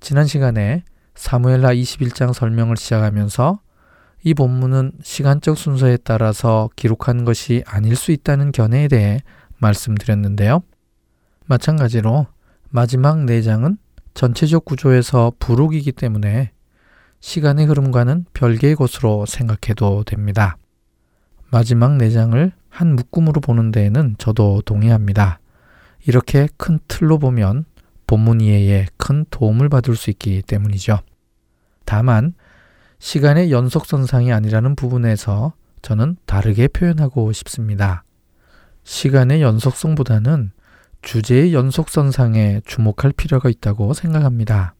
지난 0.00 0.26
시간에 0.26 0.82
사무엘하 1.14 1.74
21장 1.74 2.32
설명을 2.32 2.76
시작하면서 2.76 3.60
이 4.24 4.34
본문은 4.34 4.94
시간적 5.00 5.56
순서에 5.56 5.98
따라서 5.98 6.68
기록한 6.74 7.24
것이 7.24 7.62
아닐 7.68 7.94
수 7.94 8.10
있다는 8.10 8.50
견해에 8.50 8.88
대해 8.88 9.20
말씀드렸는데요. 9.58 10.62
마찬가지로 11.46 12.33
마지막 12.76 13.18
4장은 13.18 13.78
전체적 14.14 14.64
구조에서 14.64 15.30
부록이기 15.38 15.92
때문에 15.92 16.50
시간의 17.20 17.66
흐름과는 17.66 18.26
별개의 18.34 18.74
것으로 18.74 19.26
생각해도 19.26 20.02
됩니다. 20.02 20.56
마지막 21.52 21.92
4장을 21.98 22.50
한 22.68 22.96
묶음으로 22.96 23.40
보는 23.40 23.70
데에는 23.70 24.16
저도 24.18 24.62
동의합니다. 24.62 25.38
이렇게 26.04 26.48
큰 26.56 26.80
틀로 26.88 27.20
보면 27.20 27.64
본문 28.08 28.40
이해에 28.40 28.86
큰 28.96 29.24
도움을 29.30 29.68
받을 29.68 29.94
수 29.94 30.10
있기 30.10 30.42
때문이죠. 30.42 30.98
다만 31.84 32.34
시간의 32.98 33.52
연속선상이 33.52 34.32
아니라는 34.32 34.74
부분에서 34.74 35.54
저는 35.80 36.16
다르게 36.26 36.66
표현하고 36.66 37.30
싶습니다. 37.30 38.02
시간의 38.82 39.42
연속성보다는 39.42 40.50
주제의 41.04 41.52
연속선상에 41.52 42.62
주목할 42.64 43.12
필요가 43.12 43.50
있다고 43.50 43.92
생각합니다. 43.92 44.74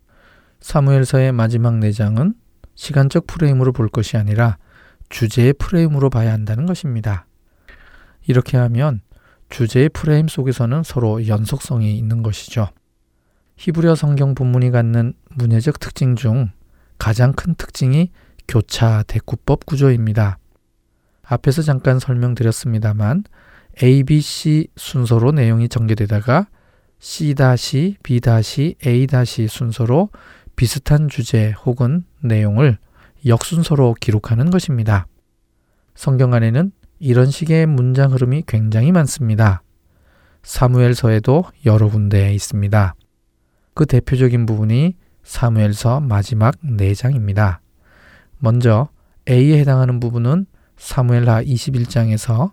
사무엘서의 0.61 1.33
마지막 1.33 1.75
4장은 1.75 2.35
시간적 2.75 3.27
프레임으로 3.27 3.73
볼 3.73 3.89
것이 3.89 4.17
아니라 4.17 4.57
주제의 5.11 5.53
프레임으로 5.53 6.09
봐야 6.09 6.33
한다는 6.33 6.65
것입니다. 6.65 7.27
이렇게 8.27 8.57
하면 8.57 9.03
주제의 9.51 9.91
프레임 9.91 10.27
속에서는 10.27 10.83
서로 10.83 11.29
연속성이 11.29 11.97
있는 11.97 12.23
것이죠. 12.23 12.69
히브리어 13.57 13.95
성경 13.95 14.35
본문이 14.35 14.71
갖는 14.71 15.13
문예적 15.29 15.79
특징 15.79 16.17
중 16.17 16.51
가장 16.99 17.35
큰 17.35 17.55
특징이 17.55 18.11
교차 18.49 19.05
대구법 19.07 19.67
구조입니다. 19.67 20.39
앞에서 21.23 21.61
잠깐 21.61 21.99
설명드렸습니다만 21.99 23.25
A, 23.83 24.03
B, 24.05 24.21
C 24.21 24.69
순서로 24.77 25.33
내용이 25.33 25.69
전개되다가 25.69 26.47
C-, 26.99 27.35
B-, 28.03 28.21
A- 28.87 29.07
순서로 29.49 30.11
비슷한 30.57 31.09
주제 31.09 31.53
혹은 31.65 32.05
내용을 32.23 32.79
역순서로 33.27 33.97
기록하는 34.01 34.51
것입니다. 34.51 35.07
성경 35.95 36.35
안에는 36.35 36.73
이런 36.99 37.31
식의 37.31 37.67
문장 37.67 38.13
흐름이 38.13 38.45
굉장히 38.47 38.93
많습니다. 38.93 39.63
사무엘서에도 40.43 41.45
여러 41.67 41.89
군데 41.89 42.33
있습니다. 42.35 42.95
그 43.75 43.87
대표적인 43.87 44.47
부분이 44.47 44.95
사무엘서 45.23 46.01
마지막 46.01 46.55
4장입니다. 46.63 47.59
먼저 48.39 48.89
A에 49.29 49.59
해당하는 49.59 50.01
부분은 50.01 50.47
사무엘하 50.77 51.43
21장에서 51.45 52.53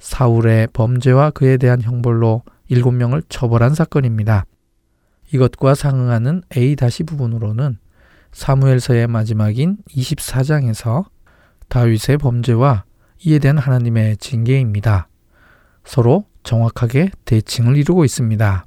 사울의 0.00 0.68
범죄와 0.72 1.30
그에 1.30 1.56
대한 1.56 1.80
형벌로 1.80 2.42
7명을 2.70 3.22
처벌한 3.28 3.74
사건입니다. 3.74 4.46
이것과 5.32 5.74
상응하는 5.74 6.42
A- 6.56 6.74
부분으로는 7.06 7.78
사무엘서의 8.32 9.06
마지막인 9.06 9.78
24장에서 9.88 11.04
다윗의 11.68 12.18
범죄와 12.18 12.84
이에 13.24 13.38
대한 13.38 13.58
하나님의 13.58 14.16
징계입니다. 14.16 15.08
서로 15.84 16.24
정확하게 16.42 17.10
대칭을 17.24 17.76
이루고 17.76 18.04
있습니다. 18.04 18.66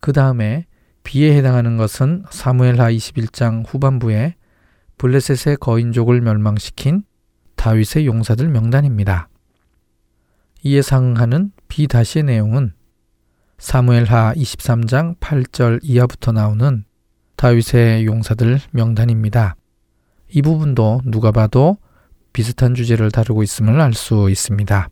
그 0.00 0.12
다음에 0.12 0.66
B에 1.04 1.36
해당하는 1.36 1.76
것은 1.76 2.24
사무엘하 2.30 2.90
21장 2.90 3.64
후반부에 3.66 4.34
블레셋의 4.98 5.58
거인족을 5.58 6.20
멸망시킨 6.20 7.04
다윗의 7.54 8.06
용사들 8.06 8.48
명단입니다. 8.48 9.28
상응하는 10.82 11.52
B-의 11.68 12.22
내용은 12.24 12.72
사무엘하 13.58 14.34
23장 14.34 15.18
8절 15.18 15.80
이하부터 15.82 16.32
나오는 16.32 16.84
다윗의 17.36 18.06
용사들 18.06 18.60
명단입니다. 18.72 19.56
이 20.30 20.42
부분도 20.42 21.02
누가 21.04 21.30
봐도 21.30 21.78
비슷한 22.32 22.74
주제를 22.74 23.10
다루고 23.10 23.42
있음을 23.42 23.80
알 23.80 23.94
수 23.94 24.28
있습니다. 24.28 24.88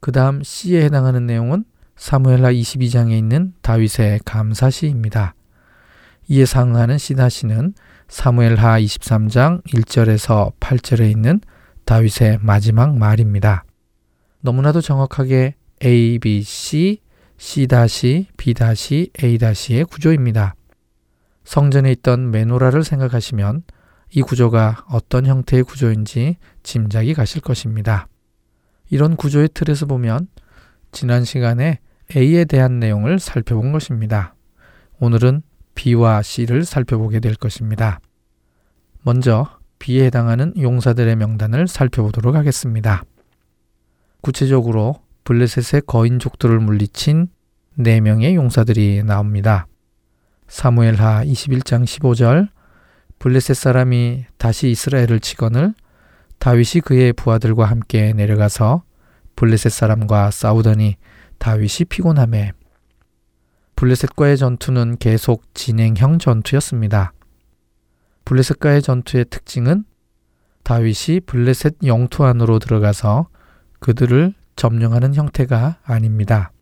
그 0.00 0.12
다음 0.12 0.42
C에 0.42 0.84
해당하는 0.84 1.26
내용은 1.26 1.64
사무엘하 1.96 2.52
22장에 2.52 3.12
있는 3.12 3.54
다윗의 3.62 4.20
감사시입니다. 4.24 5.34
이에 6.28 6.46
상응하는 6.46 6.98
C는 6.98 7.74
사무엘하 8.08 8.80
23장 8.80 9.62
1절에서 9.64 10.52
8절에 10.58 11.10
있는 11.10 11.40
다윗의 11.84 12.38
마지막 12.40 12.96
말입니다. 12.96 13.64
너무나도 14.44 14.82
정확하게 14.82 15.54
A, 15.82 16.18
B, 16.18 16.42
C, 16.42 17.00
C-, 17.38 17.66
B-, 18.36 18.54
A-의 19.22 19.84
구조입니다. 19.84 20.54
성전에 21.44 21.90
있던 21.92 22.30
메노라를 22.30 22.84
생각하시면 22.84 23.62
이 24.12 24.20
구조가 24.20 24.84
어떤 24.90 25.24
형태의 25.24 25.62
구조인지 25.62 26.36
짐작이 26.62 27.14
가실 27.14 27.40
것입니다. 27.40 28.06
이런 28.90 29.16
구조의 29.16 29.48
틀에서 29.54 29.86
보면 29.86 30.28
지난 30.92 31.24
시간에 31.24 31.80
A에 32.14 32.44
대한 32.44 32.78
내용을 32.78 33.20
살펴본 33.20 33.72
것입니다. 33.72 34.34
오늘은 35.00 35.40
B와 35.74 36.20
C를 36.20 36.66
살펴보게 36.66 37.18
될 37.20 37.34
것입니다. 37.34 37.98
먼저 39.04 39.48
B에 39.78 40.04
해당하는 40.04 40.52
용사들의 40.58 41.16
명단을 41.16 41.66
살펴보도록 41.66 42.34
하겠습니다. 42.34 43.04
구체적으로 44.24 44.96
블레셋의 45.24 45.82
거인족들을 45.86 46.58
물리친 46.58 47.28
4명의 47.78 48.34
용사들이 48.34 49.02
나옵니다. 49.04 49.66
사무엘하 50.48 51.24
21장 51.26 51.84
15절 51.84 52.48
블레셋 53.18 53.54
사람이 53.54 54.24
다시 54.38 54.70
이스라엘을 54.70 55.20
치거늘 55.20 55.74
다윗이 56.38 56.80
그의 56.84 57.12
부하들과 57.12 57.66
함께 57.66 58.14
내려가서 58.14 58.82
블레셋 59.36 59.70
사람과 59.70 60.30
싸우더니 60.30 60.96
다윗이 61.36 61.84
피곤함에 61.90 62.52
블레셋과의 63.76 64.38
전투는 64.38 64.96
계속 65.00 65.42
진행형 65.52 66.18
전투였습니다. 66.18 67.12
블레셋과의 68.24 68.80
전투의 68.80 69.26
특징은 69.28 69.84
다윗이 70.62 71.20
블레셋 71.26 71.76
영토 71.84 72.24
안으로 72.24 72.58
들어가서 72.58 73.28
그들을 73.84 74.32
점령하는 74.56 75.14
형태가 75.14 75.80
아닙니다. 75.84 76.52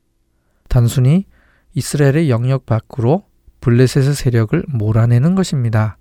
단순히 0.68 1.25
이스라엘의 1.73 2.29
영역 2.29 2.66
밖으로 2.66 3.23
블레셋의 3.61 4.14
세력을 4.14 4.64
몰아내는 4.66 5.37
것입니다. 5.37 5.99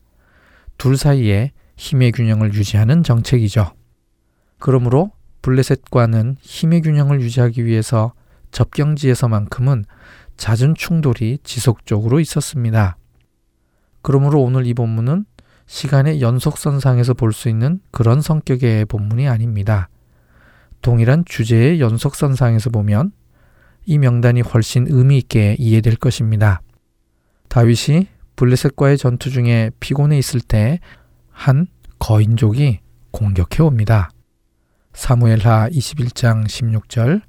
둘 0.80 0.98
사이에 0.98 1.52
힘의 1.78 2.14
균형을 2.14 2.56
유지하는 2.56 3.04
정책이죠. 3.04 3.72
그러므로 4.58 5.12
블레셋과는 5.44 6.38
힘의 6.42 6.82
균형을 6.82 7.22
유지하기 7.22 7.66
위해서 7.66 8.14
접경지에서만큼은 8.50 9.86
잦은 10.38 10.74
충돌이 10.74 11.38
지속적으로 11.44 12.20
있었습니다. 12.20 12.98
그러므로 14.02 14.42
오늘 14.42 14.66
이 14.66 14.74
본문은 14.74 15.26
시간의 15.68 16.20
연속선상에서 16.20 17.14
볼 17.14 17.32
수 17.32 17.48
있는 17.48 17.80
그런 17.92 18.22
성격의 18.22 18.86
본문이 18.86 19.28
아닙니다. 19.28 19.88
동일한 20.82 21.24
주제의 21.26 21.80
연속선상에서 21.80 22.70
보면 22.70 23.12
이 23.86 23.98
명단이 23.98 24.42
훨씬 24.42 24.86
의미 24.90 25.18
있게 25.18 25.56
이해될 25.60 25.96
것입니다. 25.96 26.62
다윗이 27.50 28.08
블레셋과의 28.36 28.98
전투 28.98 29.30
중에 29.30 29.72
피곤해 29.80 30.18
있을 30.18 30.40
때 30.42 30.80
한 31.42 31.66
거인족이 31.98 32.82
공격해 33.10 33.64
옵니다. 33.64 34.12
사무엘하 34.94 35.70
21장 35.70 36.46
16절 36.46 37.22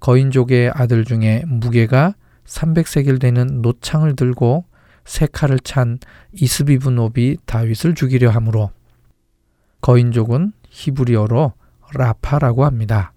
거인족의 0.00 0.72
아들 0.74 1.04
중에 1.04 1.44
무게가 1.46 2.14
300세겔 2.46 3.20
되는 3.20 3.62
노창을 3.62 4.16
들고 4.16 4.64
세 5.04 5.26
칼을 5.26 5.60
찬 5.60 6.00
이스비브노비 6.32 7.38
다윗을 7.46 7.94
죽이려 7.94 8.30
하므로 8.30 8.72
거인족은 9.80 10.52
히브리어로 10.70 11.52
라파라고 11.94 12.64
합니다. 12.64 13.12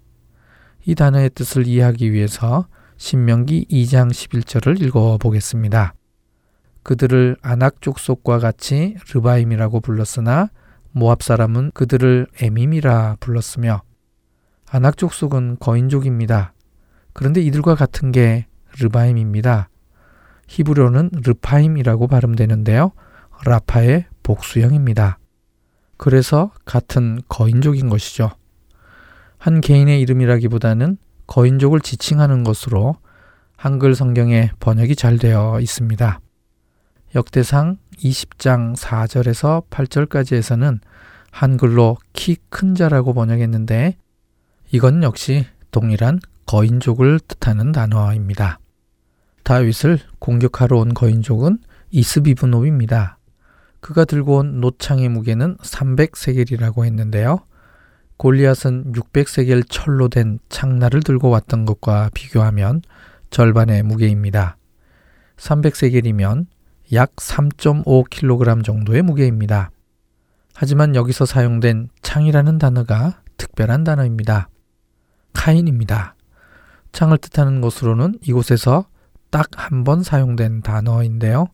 이 0.85 0.95
단어의 0.95 1.31
뜻을 1.31 1.67
이해하기 1.67 2.11
위해서 2.13 2.67
신명기 2.97 3.67
2장 3.69 4.09
11절을 4.09 4.81
읽어 4.81 5.17
보겠습니다. 5.17 5.93
그들을 6.83 7.35
아낙 7.41 7.81
족속과 7.81 8.39
같이 8.39 8.95
르바임이라고 9.13 9.81
불렀으나 9.81 10.49
모압 10.91 11.21
사람은 11.21 11.71
그들을 11.73 12.27
에밈이라 12.41 13.17
불렀으며 13.19 13.81
아낙 14.69 14.97
족속은 14.97 15.57
거인족입니다. 15.59 16.53
그런데 17.13 17.41
이들과 17.41 17.75
같은 17.75 18.11
게 18.11 18.47
르바임입니다. 18.79 19.69
히브리어는 20.47 21.11
르파임이라고 21.25 22.07
발음되는데요. 22.07 22.91
라파의 23.45 24.05
복수형입니다. 24.23 25.19
그래서 25.97 26.51
같은 26.65 27.19
거인족인 27.27 27.89
것이죠. 27.89 28.31
한 29.47 29.61
개인의 29.61 30.01
이름이라기보다는 30.01 30.97
거인족을 31.25 31.79
지칭하는 31.79 32.43
것으로 32.43 32.97
한글 33.55 33.95
성경에 33.95 34.51
번역이 34.59 34.97
잘 34.97 35.17
되어 35.17 35.61
있습니다. 35.61 36.19
역대상 37.15 37.77
20장 37.97 38.75
4절에서 38.75 39.69
8절까지에서는 39.69 40.79
한글로 41.31 41.95
키 42.11 42.35
큰 42.49 42.75
자라고 42.75 43.13
번역했는데 43.13 43.95
이건 44.73 45.01
역시 45.03 45.45
동일한 45.71 46.19
거인족을 46.45 47.21
뜻하는 47.21 47.71
단어입니다. 47.71 48.59
다윗을 49.43 49.99
공격하러 50.19 50.77
온 50.77 50.93
거인족은 50.93 51.59
이스비브노입니다. 51.91 53.17
그가 53.79 54.03
들고 54.03 54.39
온 54.39 54.59
노창의 54.59 55.07
무게는 55.07 55.55
300세겔이라고 55.59 56.83
했는데요. 56.83 57.39
골리앗은 58.17 58.93
600세겔 58.93 59.63
철로 59.69 60.09
된 60.09 60.39
창날을 60.49 61.03
들고 61.03 61.29
왔던 61.29 61.65
것과 61.65 62.09
비교하면 62.13 62.81
절반의 63.29 63.83
무게입니다. 63.83 64.57
300세겔이면 65.37 66.47
약 66.93 67.15
3.5kg 67.15 68.63
정도의 68.63 69.01
무게입니다. 69.03 69.71
하지만 70.55 70.95
여기서 70.95 71.25
사용된 71.25 71.89
창이라는 72.01 72.57
단어가 72.57 73.21
특별한 73.37 73.83
단어입니다. 73.83 74.49
카인입니다. 75.33 76.15
창을 76.91 77.19
뜻하는 77.19 77.61
것으로는 77.61 78.15
이곳에서 78.23 78.87
딱 79.29 79.47
한 79.57 79.83
번 79.83 80.01
사용된 80.01 80.61
단어인데요. 80.61 81.47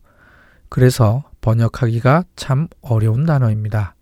그래서 0.70 1.24
번역하기가 1.42 2.24
참 2.36 2.68
어려운 2.80 3.26
단어입니다. 3.26 3.94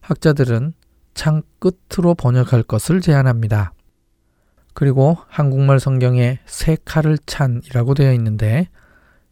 학자들은 0.00 0.72
창 1.14 1.42
끝으로 1.58 2.14
번역할 2.14 2.62
것을 2.62 3.00
제안합니다. 3.00 3.72
그리고 4.74 5.16
한국말 5.28 5.78
성경에 5.78 6.40
새 6.46 6.76
칼을 6.84 7.18
찬이라고 7.26 7.94
되어 7.94 8.12
있는데 8.14 8.68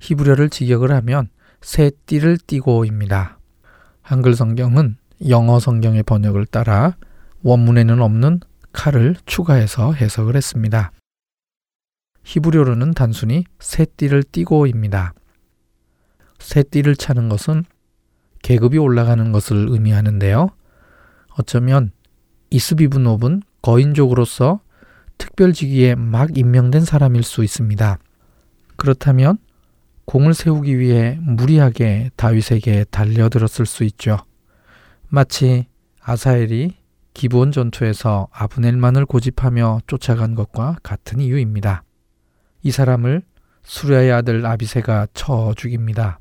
히브리어를 0.00 0.50
직역을 0.50 0.92
하면 0.92 1.28
새 1.60 1.90
띠를 2.06 2.38
띠고입니다. 2.38 3.38
한글 4.00 4.34
성경은 4.34 4.96
영어 5.28 5.58
성경의 5.60 6.04
번역을 6.04 6.46
따라 6.46 6.96
원문에는 7.42 8.00
없는 8.00 8.40
칼을 8.72 9.16
추가해서 9.26 9.92
해석을 9.92 10.36
했습니다. 10.36 10.92
히브리어로는 12.24 12.92
단순히 12.92 13.44
새 13.58 13.84
띠를 13.84 14.22
띠고입니다. 14.22 15.14
새 16.38 16.62
띠를 16.62 16.96
차는 16.96 17.28
것은 17.28 17.64
계급이 18.42 18.78
올라가는 18.78 19.32
것을 19.32 19.66
의미하는데요. 19.68 20.50
어쩌면 21.38 21.92
이스비브노브는 22.50 23.42
거인족으로서 23.62 24.60
특별 25.18 25.52
직위에 25.52 25.94
막 25.94 26.36
임명된 26.36 26.84
사람일 26.84 27.22
수 27.22 27.44
있습니다. 27.44 27.98
그렇다면 28.76 29.38
공을 30.04 30.34
세우기 30.34 30.78
위해 30.78 31.18
무리하게 31.22 32.10
다윗에게 32.16 32.84
달려들었을 32.90 33.66
수 33.66 33.84
있죠. 33.84 34.18
마치 35.08 35.66
아사엘이 36.02 36.76
기본 37.14 37.52
전투에서 37.52 38.28
아브넬만을 38.32 39.06
고집하며 39.06 39.82
쫓아간 39.86 40.34
것과 40.34 40.76
같은 40.82 41.20
이유입니다. 41.20 41.84
이 42.62 42.70
사람을 42.70 43.22
수랴의 43.62 44.12
아들 44.12 44.44
아비세가 44.44 45.08
쳐 45.14 45.54
죽입니다. 45.56 46.18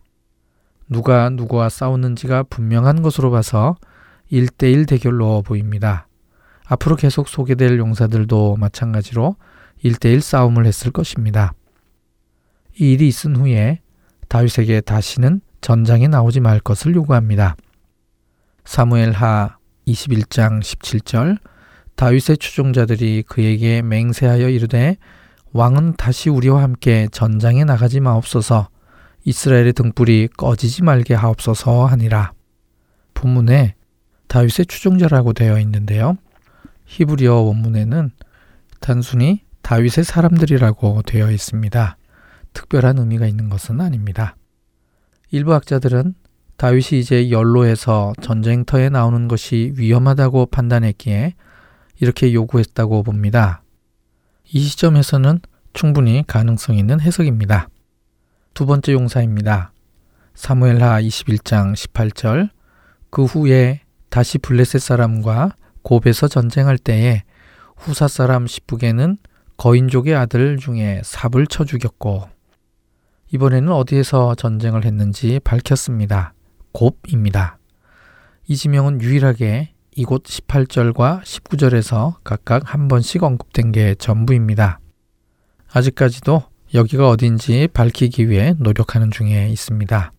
누가 0.89 1.29
누구와 1.29 1.69
싸웠는지가 1.69 2.43
분명한 2.43 3.01
것으로 3.01 3.31
봐서 3.31 3.77
1대1 4.31 4.87
대결로 4.87 5.41
보입니다. 5.41 6.07
앞으로 6.65 6.95
계속 6.95 7.27
소개될 7.27 7.77
용사들도 7.77 8.55
마찬가지로 8.57 9.35
1대1 9.83 10.21
싸움을 10.21 10.65
했을 10.65 10.91
것입니다. 10.91 11.53
이 12.79 12.93
일이 12.93 13.07
있은 13.07 13.35
후에 13.35 13.81
다윗에게 14.29 14.81
다시는 14.81 15.41
전장에 15.59 16.07
나오지 16.07 16.39
말 16.39 16.59
것을 16.59 16.95
요구합니다. 16.95 17.55
사무엘하 18.63 19.57
21장 19.87 20.61
17절 20.61 21.37
다윗의 21.95 22.37
추종자들이 22.37 23.23
그에게 23.27 23.81
맹세하여 23.81 24.49
이르되 24.49 24.97
왕은 25.53 25.95
다시 25.97 26.29
우리와 26.29 26.63
함께 26.63 27.07
전장에 27.11 27.65
나가지 27.65 27.99
마옵소서 27.99 28.69
이스라엘의 29.25 29.73
등불이 29.73 30.29
꺼지지 30.37 30.83
말게 30.83 31.13
하옵소서 31.13 31.85
하니라. 31.85 32.31
본문에 33.13 33.75
다윗의 34.31 34.67
추종자라고 34.67 35.33
되어 35.33 35.59
있는데요. 35.59 36.17
히브리어 36.85 37.35
원문에는 37.35 38.11
단순히 38.79 39.41
다윗의 39.61 40.05
사람들이라고 40.05 41.01
되어 41.01 41.29
있습니다. 41.29 41.97
특별한 42.53 42.97
의미가 42.97 43.27
있는 43.27 43.49
것은 43.49 43.81
아닙니다. 43.81 44.37
일부 45.31 45.53
학자들은 45.53 46.15
다윗이 46.55 47.01
이제 47.01 47.29
연로해서 47.29 48.13
전쟁터에 48.21 48.87
나오는 48.87 49.27
것이 49.27 49.73
위험하다고 49.75 50.45
판단했기에 50.45 51.35
이렇게 51.99 52.33
요구했다고 52.33 53.03
봅니다. 53.03 53.63
이 54.49 54.61
시점에서는 54.61 55.41
충분히 55.73 56.23
가능성 56.25 56.77
있는 56.77 57.01
해석입니다. 57.01 57.67
두 58.53 58.65
번째 58.65 58.93
용사입니다. 58.93 59.73
사무엘하 60.35 61.01
21장 61.01 61.73
18절 61.75 62.49
그 63.09 63.25
후에 63.25 63.80
다시 64.11 64.37
블레셋 64.37 64.81
사람과 64.81 65.55
곱에서 65.83 66.27
전쟁할 66.27 66.77
때에 66.77 67.23
후사 67.77 68.09
사람 68.09 68.45
시북에는 68.45 69.17
거인족의 69.55 70.15
아들 70.15 70.57
중에 70.57 71.01
삽을 71.03 71.47
쳐 71.47 71.63
죽였고 71.63 72.27
이번에는 73.33 73.71
어디에서 73.71 74.35
전쟁을 74.35 74.83
했는지 74.83 75.39
밝혔습니다. 75.45 76.33
곱입니다. 76.73 77.57
이 78.47 78.57
지명은 78.57 79.01
유일하게 79.01 79.71
이곳 79.95 80.23
18절과 80.23 81.23
19절에서 81.23 82.15
각각 82.25 82.73
한 82.73 82.89
번씩 82.89 83.23
언급된 83.23 83.71
게 83.71 83.95
전부입니다. 83.95 84.81
아직까지도 85.71 86.43
여기가 86.73 87.07
어딘지 87.07 87.69
밝히기 87.73 88.29
위해 88.29 88.55
노력하는 88.57 89.09
중에 89.09 89.47
있습니다. 89.47 90.11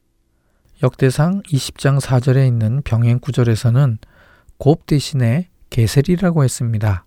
역대상 0.82 1.42
20장 1.42 2.00
4절에 2.00 2.44
있는 2.44 2.82
병행 2.82 3.20
구절에서는 3.20 3.98
곱 4.58 4.84
대신에 4.86 5.48
게셀이라고 5.70 6.42
했습니다. 6.42 7.04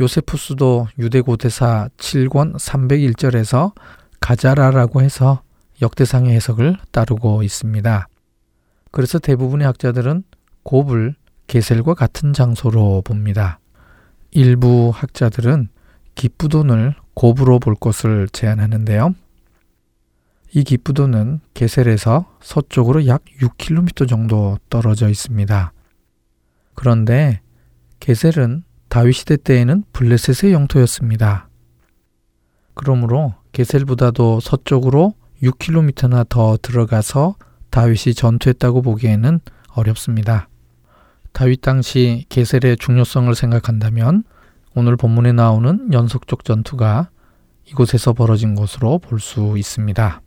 요세푸스도 0.00 0.88
유대고대사 0.98 1.88
7권 1.96 2.56
301절에서 2.56 3.72
가자라라고 4.20 5.02
해서 5.02 5.42
역대상의 5.80 6.34
해석을 6.34 6.78
따르고 6.90 7.44
있습니다. 7.44 8.08
그래서 8.90 9.18
대부분의 9.20 9.66
학자들은 9.66 10.24
곱을 10.64 11.14
게셀과 11.46 11.94
같은 11.94 12.32
장소로 12.32 13.02
봅니다. 13.02 13.60
일부 14.32 14.90
학자들은 14.92 15.68
기쁘돈을 16.16 16.96
곱으로 17.14 17.60
볼 17.60 17.76
것을 17.76 18.28
제안하는데요. 18.32 19.14
이 20.52 20.64
기쁘돈은 20.64 21.40
게셀에서 21.54 22.26
서쪽으로 22.40 23.06
약 23.06 23.24
6km 23.40 24.08
정도 24.08 24.58
떨어져 24.70 25.08
있습니다. 25.08 25.72
그런데 26.74 27.40
게셀은 28.00 28.64
다윗 28.88 29.12
시대 29.12 29.36
때에는 29.36 29.84
블레셋의 29.92 30.52
영토였습니다. 30.52 31.48
그러므로 32.74 33.34
게셀보다도 33.52 34.40
서쪽으로 34.40 35.14
6km나 35.42 36.28
더 36.28 36.56
들어가서 36.60 37.36
다윗이 37.70 38.14
전투했다고 38.14 38.82
보기에는 38.82 39.40
어렵습니다. 39.74 40.48
다윗 41.32 41.60
당시 41.60 42.24
게셀의 42.28 42.78
중요성을 42.78 43.34
생각한다면 43.34 44.24
오늘 44.74 44.96
본문에 44.96 45.32
나오는 45.32 45.92
연속적 45.92 46.44
전투가 46.44 47.10
이곳에서 47.66 48.12
벌어진 48.12 48.54
것으로 48.54 48.98
볼 48.98 49.18
수 49.20 49.58
있습니다. 49.58 50.22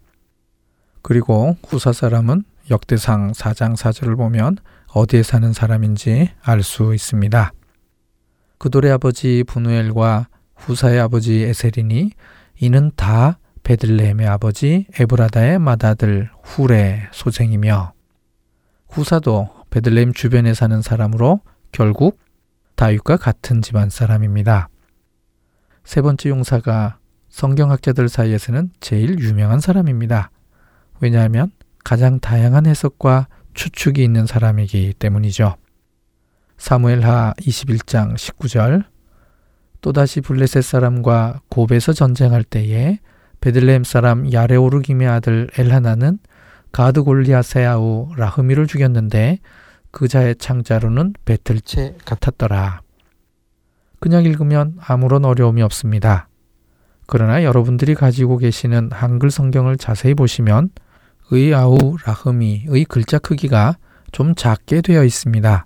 그리고 1.02 1.56
후사 1.68 1.94
사람은 1.94 2.44
역대상 2.70 3.32
4장 3.32 3.76
4절을 3.76 4.18
보면 4.18 4.58
어디에 4.94 5.24
사는 5.24 5.52
사람인지 5.54 6.32
알 6.42 6.64
수 6.64 6.94
있습니다. 6.94 7.52
그돌의 8.58 8.92
아버지 8.92 9.44
분우엘과 9.48 10.28
후사의 10.56 11.00
아버지 11.00 11.42
에셀이니 11.44 12.12
이는 12.60 12.92
다 12.96 13.40
베들레헴의 13.64 14.28
아버지 14.28 14.86
에브라다의 15.00 15.60
맏아들 15.60 16.30
후레 16.44 17.08
소생이며 17.12 17.94
후사도 18.90 19.50
베들레헴 19.70 20.14
주변에 20.14 20.54
사는 20.54 20.82
사람으로 20.82 21.42
결국 21.72 22.20
다윗과 22.76 23.18
같은 23.18 23.62
집안 23.62 23.90
사람입니다. 23.90 24.70
세 25.84 26.02
번째 26.02 26.30
용사가 26.30 26.98
성경학자들 27.30 28.10
사이에서는 28.10 28.72
제일 28.80 29.20
유명한 29.20 29.60
사람입니다. 29.60 30.32
왜냐하면 31.02 31.52
가장 31.84 32.20
다양한 32.20 32.66
해석과 32.66 33.28
추측이 33.54 34.04
있는 34.04 34.26
사람이기 34.26 34.94
때문이죠. 35.00 35.56
사무엘하 36.58 37.34
21장 37.40 38.16
19절 38.16 38.84
또다시 39.82 40.22
블레셋 40.22 40.64
사람과 40.64 41.42
곱에서 41.50 41.94
전쟁할 41.94 42.44
때에 42.44 43.00
베들레헴 43.42 43.86
사람 43.86 44.32
야레오르김의 44.32 45.08
아들 45.08 45.50
엘하나는 45.58 46.20
가드 46.72 47.04
골리앗의 47.04 47.66
아우 47.66 48.10
라흐미를 48.16 48.68
죽였는데 48.68 49.40
그 49.92 50.08
자의 50.08 50.36
창자로는 50.36 51.14
배틀채 51.26 51.96
같았더라. 52.06 52.82
그냥 54.00 54.24
읽으면 54.24 54.78
아무런 54.80 55.26
어려움이 55.26 55.62
없습니다. 55.62 56.28
그러나 57.08 57.44
여러분들이 57.44 57.96
가지고 57.96 58.38
계시는 58.38 58.92
한글 58.92 59.32
성경을 59.32 59.78
자세히 59.78 60.14
보시면 60.14 60.70
의 61.32 61.54
아우 61.54 61.78
라흐미의 62.04 62.86
글자 62.86 63.20
크기가 63.20 63.78
좀 64.12 64.34
작게 64.34 64.82
되어 64.82 65.04
있습니다. 65.04 65.66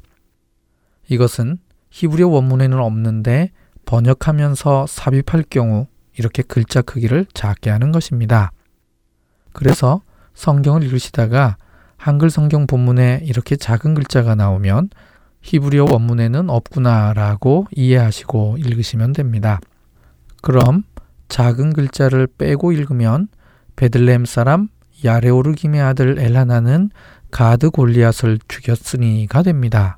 이것은 1.09 1.57
히브리어 1.89 2.27
원문에는 2.27 2.79
없는데 2.79 3.51
번역하면서 3.85 4.87
삽입할 4.87 5.45
경우 5.49 5.87
이렇게 6.17 6.43
글자 6.43 6.81
크기를 6.81 7.25
작게 7.33 7.69
하는 7.69 7.91
것입니다. 7.91 8.51
그래서 9.53 10.01
성경을 10.33 10.83
읽으시다가 10.83 11.57
한글 11.97 12.29
성경 12.29 12.67
본문에 12.67 13.21
이렇게 13.23 13.55
작은 13.55 13.93
글자가 13.93 14.35
나오면 14.35 14.89
히브리어 15.41 15.85
원문에는 15.89 16.49
없구나라고 16.49 17.67
이해하시고 17.71 18.57
읽으시면 18.59 19.13
됩니다. 19.13 19.59
그럼 20.41 20.83
작은 21.29 21.73
글자를 21.73 22.27
빼고 22.27 22.71
읽으면 22.73 23.27
베들레헴 23.75 24.25
사람 24.25 24.69
야레오르김의 25.03 25.81
아들 25.81 26.17
엘하나는 26.19 26.89
가드 27.31 27.71
골리앗을 27.71 28.39
죽였으니가 28.47 29.43
됩니다. 29.43 29.97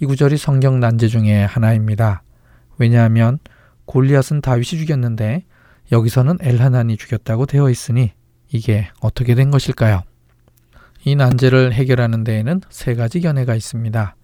이 0.00 0.06
구절이 0.06 0.36
성경 0.36 0.80
난제 0.80 1.08
중에 1.08 1.44
하나입니다. 1.44 2.22
왜냐하면 2.78 3.38
골리앗은 3.86 4.40
다윗이 4.40 4.64
죽였는데 4.64 5.44
여기서는 5.92 6.38
엘하난이 6.40 6.96
죽였다고 6.96 7.46
되어 7.46 7.70
있으니 7.70 8.12
이게 8.50 8.88
어떻게 9.00 9.34
된 9.34 9.50
것일까요? 9.50 10.02
이 11.04 11.16
난제를 11.16 11.72
해결하는 11.72 12.24
데에는 12.24 12.62
세 12.70 12.94
가지 12.94 13.20
견해가 13.20 13.54
있습니다. 13.54 14.16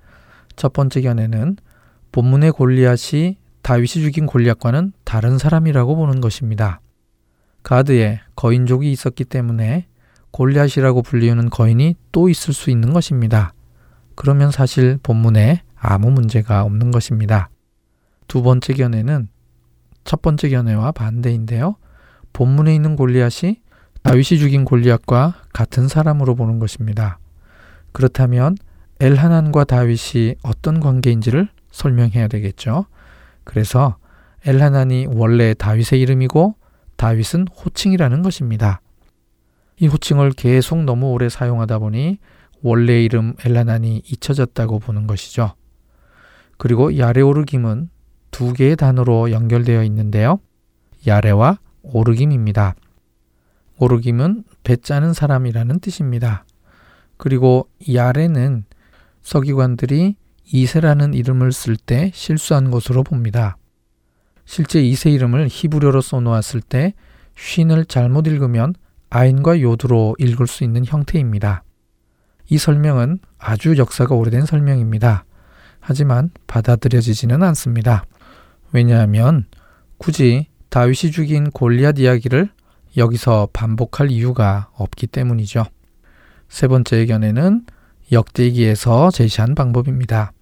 첫 0.57 0.73
번째 0.73 1.01
견해는 1.03 1.57
본문의 2.13 2.53
골리앗이 2.53 3.37
다윗이 3.63 3.87
죽인 3.87 4.27
골리앗과는 4.27 4.93
다른 5.05 5.39
사람이라고 5.39 5.95
보는 5.95 6.21
것입니다. 6.21 6.81
가드에 7.63 8.21
거인족이 8.37 8.91
있었기 8.91 9.25
때문에 9.25 9.87
골리앗이라고 10.31 11.03
불리우는 11.03 11.51
거인이 11.51 11.97
또 12.13 12.29
있을 12.29 12.55
수 12.55 12.71
있는 12.71 12.93
것입니다. 12.93 13.53
그러면 14.15 14.51
사실 14.51 14.99
본문에 15.03 15.63
아무 15.77 16.11
문제가 16.11 16.63
없는 16.63 16.91
것입니다. 16.91 17.51
두 18.29 18.43
번째 18.43 18.75
견해는 18.75 19.29
첫 20.05 20.23
번째 20.23 20.49
견해와 20.49 20.93
반대인데요. 20.93 21.77
본문에 22.33 22.75
있는 22.75 22.97
골리앗이 22.97 23.61
다윗이 24.03 24.39
죽인 24.39 24.65
골리앗과 24.65 25.43
같은 25.53 25.89
사람으로 25.89 26.35
보는 26.35 26.59
것입니다. 26.59 27.19
그렇다면 27.93 28.57
엘하난과 29.01 29.65
다윗이 29.65 30.37
어떤 30.43 30.81
관계인지를 30.81 31.49
설명해야 31.71 32.29
되겠죠. 32.29 32.87
그래서 33.45 33.97
엘하난이 34.47 35.07
원래 35.11 35.55
다윗의 35.55 36.01
이름이고 36.01 36.55
다윗은 37.01 37.49
호칭이라는 37.49 38.21
것입니다. 38.21 38.83
이 39.79 39.87
호칭을 39.87 40.33
계속 40.33 40.85
너무 40.85 41.13
오래 41.13 41.31
사용하다 41.31 41.79
보니 41.79 42.19
원래 42.61 43.03
이름 43.03 43.33
엘라난이 43.43 44.03
잊혀졌다고 44.05 44.81
보는 44.81 45.07
것이죠. 45.07 45.55
그리고 46.59 46.99
야레오르김은 46.99 47.89
두 48.31 48.53
개의 48.53 48.77
단어로 48.77 49.31
연결되어 49.31 49.83
있는데요. 49.85 50.41
야레와 51.07 51.61
오르김입니다. 51.81 52.75
오르김은 53.79 54.45
배 54.63 54.77
짜는 54.77 55.15
사람이라는 55.15 55.81
뜻입니다. 55.81 56.45
그리고 57.17 57.67
야레는 57.91 58.67
서기관들이 59.23 60.17
이세라는 60.53 61.15
이름을 61.15 61.53
쓸 61.53 61.79
때 61.79 62.11
실수한 62.13 62.71
것으로 62.71 63.05
봅니다. 63.05 63.57
실제 64.53 64.83
이세 64.83 65.11
이름을 65.13 65.47
히브리어로 65.49 66.01
써놓았을 66.01 66.61
때 66.61 66.95
쉰을 67.37 67.85
잘못 67.85 68.27
읽으면 68.27 68.75
아인과 69.09 69.61
요드로 69.61 70.17
읽을 70.19 70.49
수 70.49 70.65
있는 70.65 70.85
형태입니다. 70.85 71.63
이 72.49 72.59
설명은 72.59 73.21
아주 73.39 73.77
역사가 73.79 74.17
오래된 74.17 74.47
설명입니다. 74.47 75.25
하지만 75.79 76.31
받아들여지지는 76.49 77.45
않습니다. 77.45 78.07
왜냐하면 78.73 79.47
굳이 79.99 80.49
다윗이 80.69 81.13
죽인 81.13 81.51
골리앗 81.53 82.01
이야기를 82.01 82.51
여기서 82.97 83.51
반복할 83.53 84.11
이유가 84.11 84.71
없기 84.75 85.07
때문이죠. 85.07 85.65
세 86.49 86.67
번째 86.67 86.97
의견에는 86.97 87.67
역대기에서 88.11 89.13
제시한 89.13 89.55
방법입니다. 89.55 90.33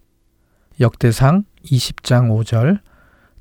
역대상 0.80 1.44
20장 1.62 2.30
5절 2.30 2.80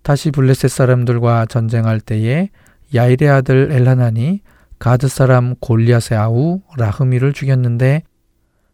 다시 0.08 0.32
블레셋 0.32 0.72
사람들과 0.72 1.48
전쟁할 1.48 2.00
때에 2.00 2.50
야일의 2.96 3.30
아들 3.30 3.74
엘하나니 3.74 4.40
가드 4.80 5.10
사람 5.10 5.54
골리앗의 5.56 6.18
아우 6.18 6.62
라흐미를 6.78 7.34
죽였는데 7.34 8.04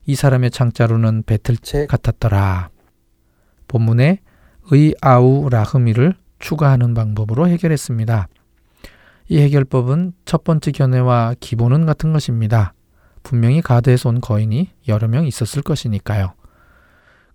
이 0.05 0.13
사람의 0.13 0.51
창자로는 0.51 1.23
배틀채 1.25 1.88
같았더라. 1.88 2.69
본문에 3.67 4.19
의 4.69 4.93
아우 5.01 5.49
라흐미를 5.49 6.13
추가하는 6.38 6.93
방법으로 6.93 7.47
해결했습니다. 7.47 8.27
이 9.29 9.39
해결법은 9.39 10.13
첫 10.25 10.43
번째 10.43 10.71
견해와 10.71 11.34
기본은 11.39 11.88
같은 11.88 12.13
것입니다. 12.13 12.75
분명히 13.23 13.63
가드에서 13.63 14.09
온 14.09 14.21
거인이 14.21 14.69
여러 14.88 15.07
명 15.07 15.25
있었을 15.25 15.63
것이니까요. 15.63 16.36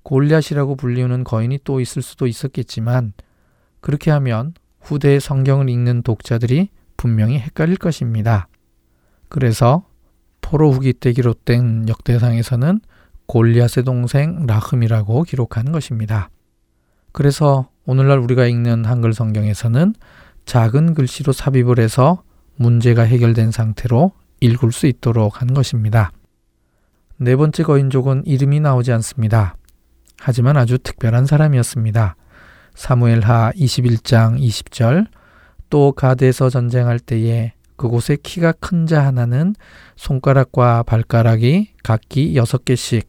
골리앗이라고 0.05 0.77
불리우는 0.77 1.25
거인이 1.25 1.59
또 1.65 1.81
있을 1.81 2.03
수도 2.03 2.29
있었겠지만 2.29 3.13
그렇게 3.89 4.11
하면 4.11 4.53
후대의 4.83 5.19
성경을 5.19 5.71
읽는 5.71 6.03
독자들이 6.03 6.69
분명히 6.99 7.39
헷갈릴 7.39 7.79
것입니다. 7.79 8.47
그래서 9.31 9.87
포로 10.43 10.71
후기 10.71 10.93
때 10.93 11.15
기록된 11.15 11.89
역대상에서는 11.89 12.81
골리앗의 13.25 13.85
동생 13.87 14.45
라흠이라고 14.47 15.23
기록한 15.23 15.73
것입니다. 15.73 16.29
그래서 17.13 17.71
오늘날 17.87 18.19
우리가 18.19 18.45
읽는 18.45 18.85
한글 18.85 19.15
성경에서는 19.15 19.95
작은 20.45 20.93
글씨로 20.93 21.33
삽입을 21.33 21.79
해서 21.79 22.23
문제가 22.57 23.05
해결된 23.05 23.53
상태로 23.53 24.13
읽을 24.41 24.71
수 24.71 24.87
있도록 24.87 25.41
한 25.41 25.55
것입니다. 25.55 26.13
네 27.17 27.37
번째 27.37 27.63
거인족은 27.63 28.25
이름이 28.27 28.61
나오지 28.61 28.93
않습니다. 28.93 29.57
하지만 30.21 30.59
아주 30.59 30.77
특별한 30.77 31.25
사람이었습니다. 31.25 32.17
사무엘하 32.79 33.51
21장 33.57 34.41
20절 34.41 35.09
또 35.69 35.91
가드에서 35.91 36.49
전쟁할 36.49 37.01
때에 37.01 37.53
그곳에 37.77 38.17
키가 38.23 38.53
큰 38.53 38.87
자 38.87 39.05
하나는 39.05 39.57
손가락과 39.97 40.85
발가락이 40.85 41.73
각기 41.83 42.35
6개씩 42.35 43.05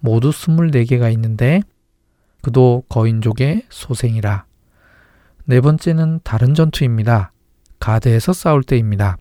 모두 0.00 0.30
24개가 0.30 1.10
있는데 1.14 1.62
그도 2.42 2.84
거인족의 2.90 3.62
소생이라. 3.70 4.44
네 5.46 5.62
번째는 5.62 6.20
다른 6.22 6.52
전투입니다. 6.52 7.32
가드에서 7.80 8.34
싸울 8.34 8.62
때입니다. 8.62 9.16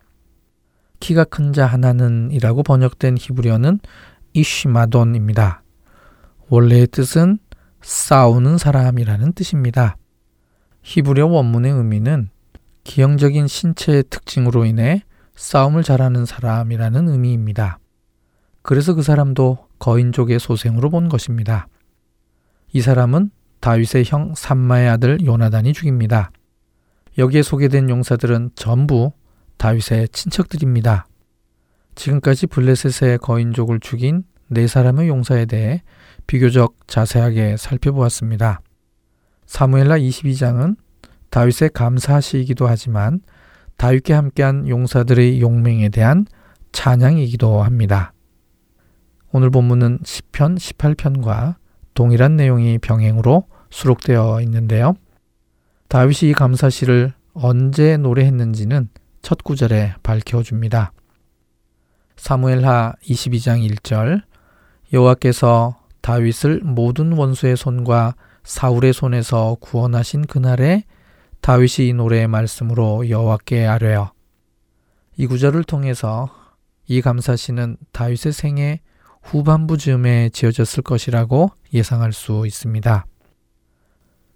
키가 1.00 1.24
큰 1.24 1.54
자 1.54 1.66
하나는 1.66 2.32
이라고 2.32 2.64
번역된 2.64 3.16
히브리어는 3.18 3.80
이쉬마돈입니다. 4.34 5.64
원래의 6.50 6.88
뜻은 6.88 7.40
싸우는 7.86 8.58
사람이라는 8.58 9.34
뜻입니다. 9.34 9.96
히브리어 10.82 11.28
원문의 11.28 11.72
의미는 11.72 12.30
기형적인 12.84 13.46
신체의 13.46 14.06
특징으로 14.10 14.66
인해 14.66 15.04
싸움을 15.36 15.84
잘하는 15.84 16.26
사람이라는 16.26 17.08
의미입니다. 17.10 17.78
그래서 18.64 18.96
그 18.96 19.04
사람도 19.04 19.68
거인족의 19.78 20.40
소생으로 20.40 20.90
본 20.90 21.10
것입니다. 21.10 21.68
이 22.74 22.82
사람은 22.82 23.30
다윗의 23.60 24.06
형 24.08 24.34
삼마의 24.36 24.90
아들 24.90 25.24
요나단이 25.24 25.74
죽입니다. 25.74 26.32
여기에 27.20 27.44
소개된 27.44 27.92
용사들은 27.92 28.52
전부 28.56 29.12
다윗의 29.58 30.10
친척들입니다. 30.10 31.06
지금까지 31.94 32.48
블레셋의 32.48 33.20
거인족을 33.20 33.80
죽인 33.80 34.24
네 34.48 34.68
사람의 34.68 35.08
용사에 35.08 35.46
대해 35.46 35.82
비교적 36.28 36.76
자세하게 36.88 37.58
살펴보았습니다. 37.58 38.62
사무엘라 39.46 39.98
22장은 39.98 40.78
다윗의 41.30 41.72
감사시이기도 41.74 42.68
하지만 42.68 43.22
다윗과 43.78 44.18
함께한 44.18 44.68
용사들의 44.68 45.42
용맹에 45.42 45.90
대한 45.90 46.26
찬양이기도 46.72 47.64
합니다. 47.64 48.14
오늘 49.32 49.50
본문은 49.50 50.00
10편, 50.00 50.58
18편과 50.58 51.56
동일한 51.94 52.36
내용이 52.36 52.78
병행으로 52.78 53.48
수록되어 53.70 54.42
있는데요. 54.42 54.94
다윗이 55.90 56.32
이 56.32 56.34
감사시를 56.34 57.14
언제 57.34 57.98
노래했는지는 57.98 58.90
첫 59.22 59.44
구절에 59.44 59.96
밝혀줍니다. 60.04 60.94
사무엘하 62.16 62.94
22장 63.04 63.68
1절 63.70 64.22
여호와께서 64.94 65.78
다윗을 66.02 66.62
모든 66.64 67.14
원수의 67.14 67.58
손과 67.58 68.16
사울의 68.44 68.94
손에서 68.94 69.58
구원하신 69.60 70.28
그날에 70.28 70.84
다윗이 71.42 71.90
이 71.90 71.94
노래의 71.94 72.28
말씀으로 72.28 73.10
여호와께 73.10 73.66
아뢰어 73.66 74.12
이 75.18 75.28
구절을 75.28 75.64
통해서 75.64 76.30
이 76.88 77.02
감사시는 77.02 77.78
다윗의 77.92 78.34
생애 78.34 78.82
후반부 79.24 79.78
즈음에 79.78 80.30
지어졌을 80.30 80.84
것이라고 80.84 81.52
예상할 81.74 82.14
수 82.14 82.46
있습니다. 82.46 83.06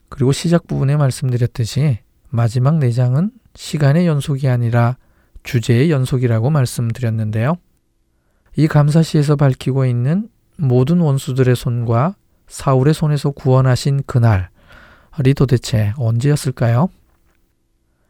그리고 0.10 0.32
시작 0.32 0.66
부분에 0.66 0.98
말씀드렸듯이 0.98 2.00
마지막 2.30 2.80
네 2.80 2.92
장은 2.92 3.32
시간의 3.54 4.08
연속이 4.08 4.48
아니라 4.48 4.98
주제의 5.44 5.92
연속이라고 5.92 6.50
말씀드렸는데요. 6.50 7.56
이 8.56 8.68
감사시에서 8.68 9.36
밝히고 9.36 9.86
있는 9.86 10.30
모든 10.60 11.00
원수들의 11.00 11.56
손과 11.56 12.16
사울의 12.48 12.94
손에서 12.94 13.32
구원하신 13.32 14.04
그날이 14.06 15.34
도대체 15.36 15.94
언제였을까요? 15.98 16.90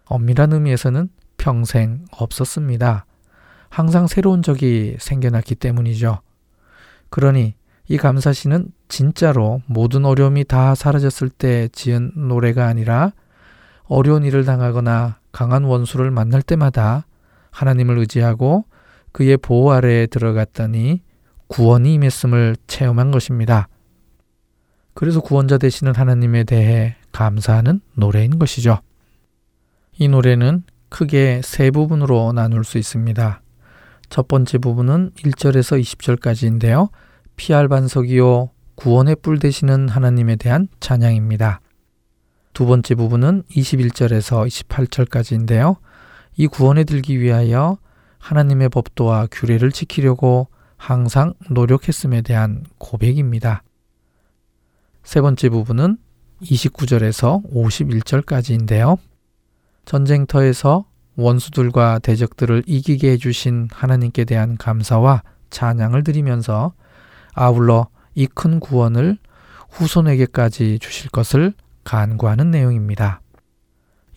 엄밀한 0.06 0.54
의미에서는 0.54 1.10
평생 1.38 2.06
없었습니다. 2.12 3.06
항상 3.70 4.08
새로운 4.08 4.42
적이 4.42 4.98
생겨났기 5.00 5.56
때문이죠. 5.56 6.20
그러니 7.10 7.54
이 7.88 7.98
감사시는 7.98 8.70
진짜로 8.88 9.62
모든 9.66 10.06
어려움이 10.06 10.46
다 10.46 10.76
사라졌을 10.76 11.30
때 11.30 11.68
지은 11.72 12.12
노래가 12.16 12.66
아니라 12.66 13.12
어려운 13.86 14.24
일을 14.24 14.46
당하거나 14.46 15.20
강한 15.32 15.64
원수를 15.64 16.12
만날 16.12 16.42
때마다 16.42 17.06
하나님을 17.52 17.98
의지하고 17.98 18.66
그의 19.12 19.38
보호 19.38 19.72
아래에 19.72 20.08
들어갔더니 20.08 21.02
구원이 21.50 21.96
임했음을 21.96 22.56
체험한 22.68 23.12
것입니다. 23.12 23.68
그래서 24.94 25.20
구원자 25.20 25.58
되시는 25.58 25.96
하나님에 25.96 26.44
대해 26.44 26.96
감사하는 27.12 27.82
노래인 27.96 28.40
것이죠. 28.40 28.80
이 29.98 30.08
노래는 30.08 30.64
크게 30.90 31.42
세 31.44 31.72
부분으로 31.72 32.34
나눌 32.34 32.64
수 32.64 32.78
있습니다. 32.78 33.42
첫 34.10 34.28
번째 34.28 34.58
부분은 34.60 35.12
1절에서 35.18 35.82
20절까지인데요. 35.82 36.90
피할 37.36 37.68
반석이요 37.68 38.52
구원의 38.76 39.18
뿔 39.22 39.40
되시는 39.40 39.90
하나님에 39.90 40.36
대한 40.36 40.68
찬양입니다. 40.80 41.62
두 42.54 42.66
번째 42.66 42.96
부분은 42.96 43.44
21절에서 43.52 44.48
28절까지인데요. 44.48 45.78
이 46.38 46.48
구원에 46.48 46.84
들기 46.84 47.20
위하여 47.20 47.78
하나님의 48.20 48.70
법도와 48.70 49.28
규례를 49.32 49.72
지키려고 49.72 50.48
항상 50.80 51.34
노력했음에 51.50 52.22
대한 52.22 52.64
고백입니다. 52.78 53.64
세 55.04 55.20
번째 55.22 55.50
부분은 55.50 55.98
29절에서 56.42 57.44
51절까지인데요. 57.54 58.98
전쟁터에서 59.84 60.86
원수들과 61.16 62.00
대적들을 62.00 62.64
이기게 62.66 63.12
해주신 63.12 63.68
하나님께 63.72 64.24
대한 64.24 64.56
감사와 64.56 65.22
찬양을 65.50 66.04
드리면서 66.04 66.74
아울러 67.34 67.88
이 68.16 68.26
큰 68.28 68.60
구원을 68.62 69.18
후손에게까지 69.70 70.80
주실 70.80 71.12
것을 71.12 71.54
간구하는 71.84 72.52
내용입니다. 72.52 73.22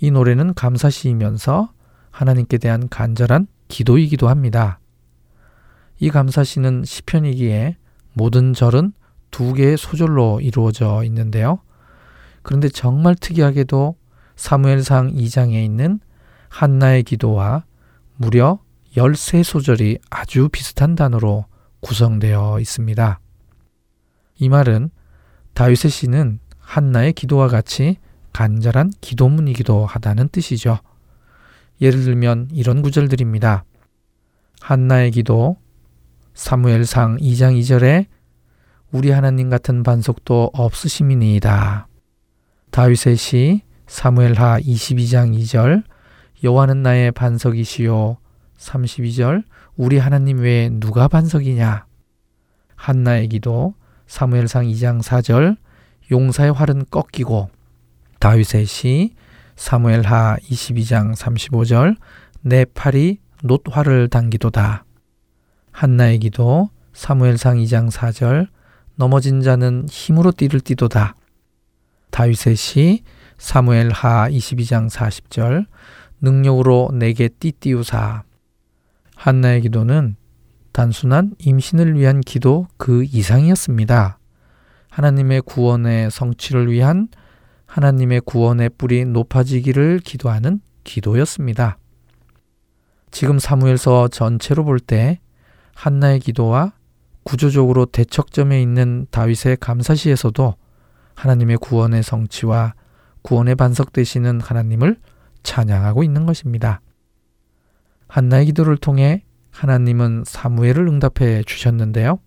이 0.00 0.10
노래는 0.12 0.54
감사시이면서 0.54 1.72
하나님께 2.10 2.58
대한 2.58 2.88
간절한 2.88 3.48
기도이기도 3.66 4.28
합니다. 4.28 4.78
이 6.02 6.10
감사시는 6.10 6.82
시편이기에 6.84 7.76
모든 8.14 8.54
절은 8.54 8.92
두 9.30 9.52
개의 9.52 9.76
소절로 9.76 10.40
이루어져 10.40 11.04
있는데요. 11.04 11.60
그런데 12.42 12.68
정말 12.68 13.14
특이하게도 13.14 13.94
사무엘상 14.34 15.12
2장에 15.12 15.64
있는 15.64 16.00
한나의 16.48 17.04
기도와 17.04 17.64
무려 18.16 18.58
13소절이 18.96 20.00
아주 20.10 20.48
비슷한 20.50 20.96
단어로 20.96 21.46
구성되어 21.78 22.58
있습니다. 22.58 23.20
이 24.40 24.48
말은 24.48 24.90
다윗의 25.54 25.92
시는 25.92 26.40
한나의 26.58 27.12
기도와 27.12 27.46
같이 27.46 27.98
간절한 28.32 28.90
기도문이기도 29.00 29.86
하다는 29.86 30.30
뜻이죠. 30.30 30.80
예를 31.80 32.02
들면 32.02 32.48
이런 32.50 32.82
구절들입니다. 32.82 33.64
한나의 34.60 35.12
기도, 35.12 35.61
사무엘상 36.34 37.18
2장 37.18 37.58
2절에 37.60 38.06
우리 38.90 39.10
하나님 39.10 39.50
같은 39.50 39.82
반석도 39.82 40.50
없으심이니이다. 40.54 41.88
다윗의 42.70 43.16
시 43.16 43.62
사무엘하 43.86 44.60
22장 44.60 45.38
2절 45.38 45.82
여호와는 46.42 46.82
나의 46.82 47.12
반석이시요. 47.12 48.16
32절 48.56 49.44
우리 49.76 49.98
하나님 49.98 50.38
외에 50.38 50.70
누가 50.70 51.08
반석이냐? 51.08 51.86
한나의 52.76 53.28
기도 53.28 53.74
사무엘상 54.06 54.64
2장 54.66 55.02
4절 55.02 55.56
용사의 56.10 56.52
활은 56.52 56.86
꺾이고 56.90 57.50
다윗의 58.18 58.66
시 58.66 59.14
사무엘하 59.56 60.38
22장 60.42 61.14
35절 61.14 61.96
내 62.40 62.64
팔이 62.64 63.18
놋활을 63.44 64.08
당기도다 64.08 64.84
한나의 65.72 66.18
기도 66.18 66.70
사무엘상 66.92 67.56
2장 67.56 67.90
4절 67.90 68.48
넘어진 68.94 69.40
자는 69.40 69.86
힘으로 69.88 70.30
띠를 70.30 70.60
띠도다 70.60 71.16
다윗의 72.10 72.56
시 72.56 73.02
사무엘 73.38 73.90
하 73.90 74.28
22장 74.28 74.88
40절 74.88 75.66
능력으로 76.20 76.90
내게 76.92 77.28
띠띠우사 77.28 78.22
한나의 79.16 79.62
기도는 79.62 80.16
단순한 80.72 81.34
임신을 81.38 81.98
위한 81.98 82.20
기도 82.20 82.66
그 82.76 83.04
이상이었습니다. 83.04 84.18
하나님의 84.90 85.42
구원의 85.42 86.10
성취를 86.10 86.70
위한 86.70 87.08
하나님의 87.66 88.20
구원의 88.20 88.70
뿔이 88.78 89.06
높아지기를 89.06 90.00
기도하는 90.00 90.60
기도였습니다. 90.84 91.78
지금 93.10 93.38
사무엘서 93.38 94.08
전체로 94.08 94.64
볼 94.64 94.78
때 94.78 95.21
한나의 95.74 96.20
기도와 96.20 96.72
구조적으로 97.24 97.86
대척점에 97.86 98.60
있는 98.60 99.06
다윗의 99.10 99.58
감사시에서도 99.58 100.54
하나님의 101.14 101.58
구원의 101.58 102.02
성취와 102.02 102.74
구원의 103.22 103.54
반석 103.54 103.92
되시는 103.92 104.40
하나님을 104.40 104.96
찬양하고 105.42 106.02
있는 106.02 106.26
것입니다. 106.26 106.80
한나의 108.08 108.46
기도를 108.46 108.76
통해 108.76 109.24
하나님은 109.50 110.24
사무엘을 110.26 110.88
응답해 110.88 111.44
주셨는데요. 111.44 112.18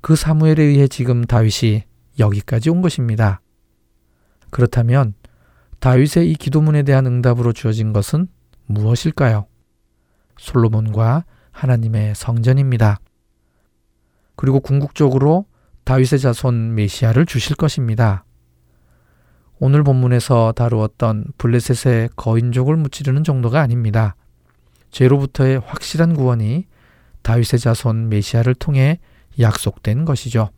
그 0.00 0.16
사무엘에 0.16 0.62
의해 0.62 0.88
지금 0.88 1.24
다윗이 1.24 1.84
여기까지 2.18 2.70
온 2.70 2.80
것입니다. 2.80 3.40
그렇다면 4.50 5.14
다윗의 5.80 6.30
이 6.30 6.34
기도문에 6.34 6.82
대한 6.84 7.06
응답으로 7.06 7.52
주어진 7.52 7.92
것은 7.92 8.28
무엇일까요? 8.66 9.46
솔로몬과 10.38 11.24
하나님의 11.56 12.14
성전입니다. 12.14 13.00
그리고 14.36 14.60
궁극적으로 14.60 15.46
다윗의 15.84 16.18
자손 16.18 16.74
메시아를 16.74 17.24
주실 17.24 17.56
것입니다. 17.56 18.24
오늘 19.58 19.82
본문에서 19.82 20.52
다루었던 20.52 21.32
블레셋의 21.38 22.10
거인족을 22.14 22.76
무찌르는 22.76 23.24
정도가 23.24 23.60
아닙니다. 23.60 24.14
죄로부터의 24.90 25.60
확실한 25.60 26.14
구원이 26.14 26.66
다윗의 27.22 27.58
자손 27.60 28.10
메시아를 28.10 28.54
통해 28.54 29.00
약속된 29.40 30.04
것이죠. 30.04 30.50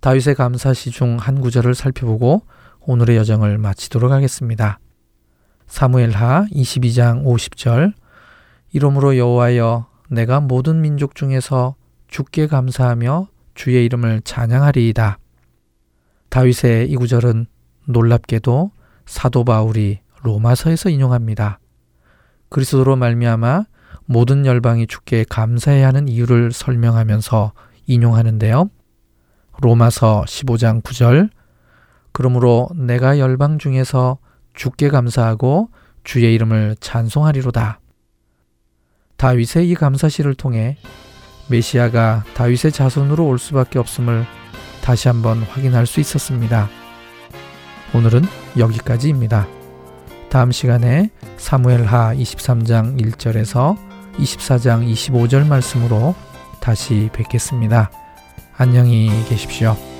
다윗의 0.00 0.34
감사시 0.34 0.90
중 0.90 1.18
한 1.18 1.40
구절을 1.40 1.74
살펴보고 1.74 2.42
오늘의 2.80 3.16
여정을 3.18 3.58
마치도록 3.58 4.10
하겠습니다. 4.10 4.80
사무엘하 5.66 6.46
22장 6.50 7.24
50절 7.24 7.92
이러므로 8.72 9.16
여호와여 9.16 9.86
내가 10.10 10.40
모든 10.40 10.80
민족 10.80 11.14
중에서 11.14 11.74
주께 12.08 12.46
감사하며 12.46 13.28
주의 13.54 13.84
이름을 13.84 14.22
찬양하리이다. 14.24 15.18
다윗의 16.28 16.90
이 16.90 16.96
구절은 16.96 17.46
놀랍게도 17.86 18.70
사도 19.06 19.44
바울이 19.44 20.00
로마서에서 20.22 20.90
인용합니다. 20.90 21.58
그리스도로 22.48 22.96
말미암아 22.96 23.64
모든 24.06 24.46
열방이 24.46 24.86
주께 24.86 25.24
감사해야 25.28 25.88
하는 25.88 26.08
이유를 26.08 26.52
설명하면서 26.52 27.52
인용하는데요. 27.86 28.70
로마서 29.60 30.24
15장 30.26 30.82
9절 30.82 31.30
그러므로 32.12 32.68
내가 32.74 33.18
열방 33.18 33.58
중에서 33.58 34.18
주께 34.54 34.88
감사하고 34.88 35.70
주의 36.02 36.32
이름을 36.34 36.76
찬송하리로다. 36.80 37.80
다윗의 39.20 39.68
이 39.68 39.74
감사시를 39.74 40.34
통해 40.34 40.78
메시아가 41.50 42.24
다윗의 42.32 42.72
자손으로 42.72 43.26
올 43.26 43.38
수밖에 43.38 43.78
없음을 43.78 44.24
다시 44.80 45.08
한번 45.08 45.42
확인할 45.42 45.86
수 45.86 46.00
있었습니다. 46.00 46.70
오늘은 47.94 48.22
여기까지입니다. 48.56 49.46
다음 50.30 50.52
시간에 50.52 51.10
사무엘하 51.36 52.14
23장 52.14 52.98
1절에서 52.98 53.76
24장 54.16 54.90
25절 54.90 55.46
말씀으로 55.46 56.14
다시 56.62 57.10
뵙겠습니다. 57.12 57.90
안녕히 58.56 59.10
계십시오. 59.28 59.99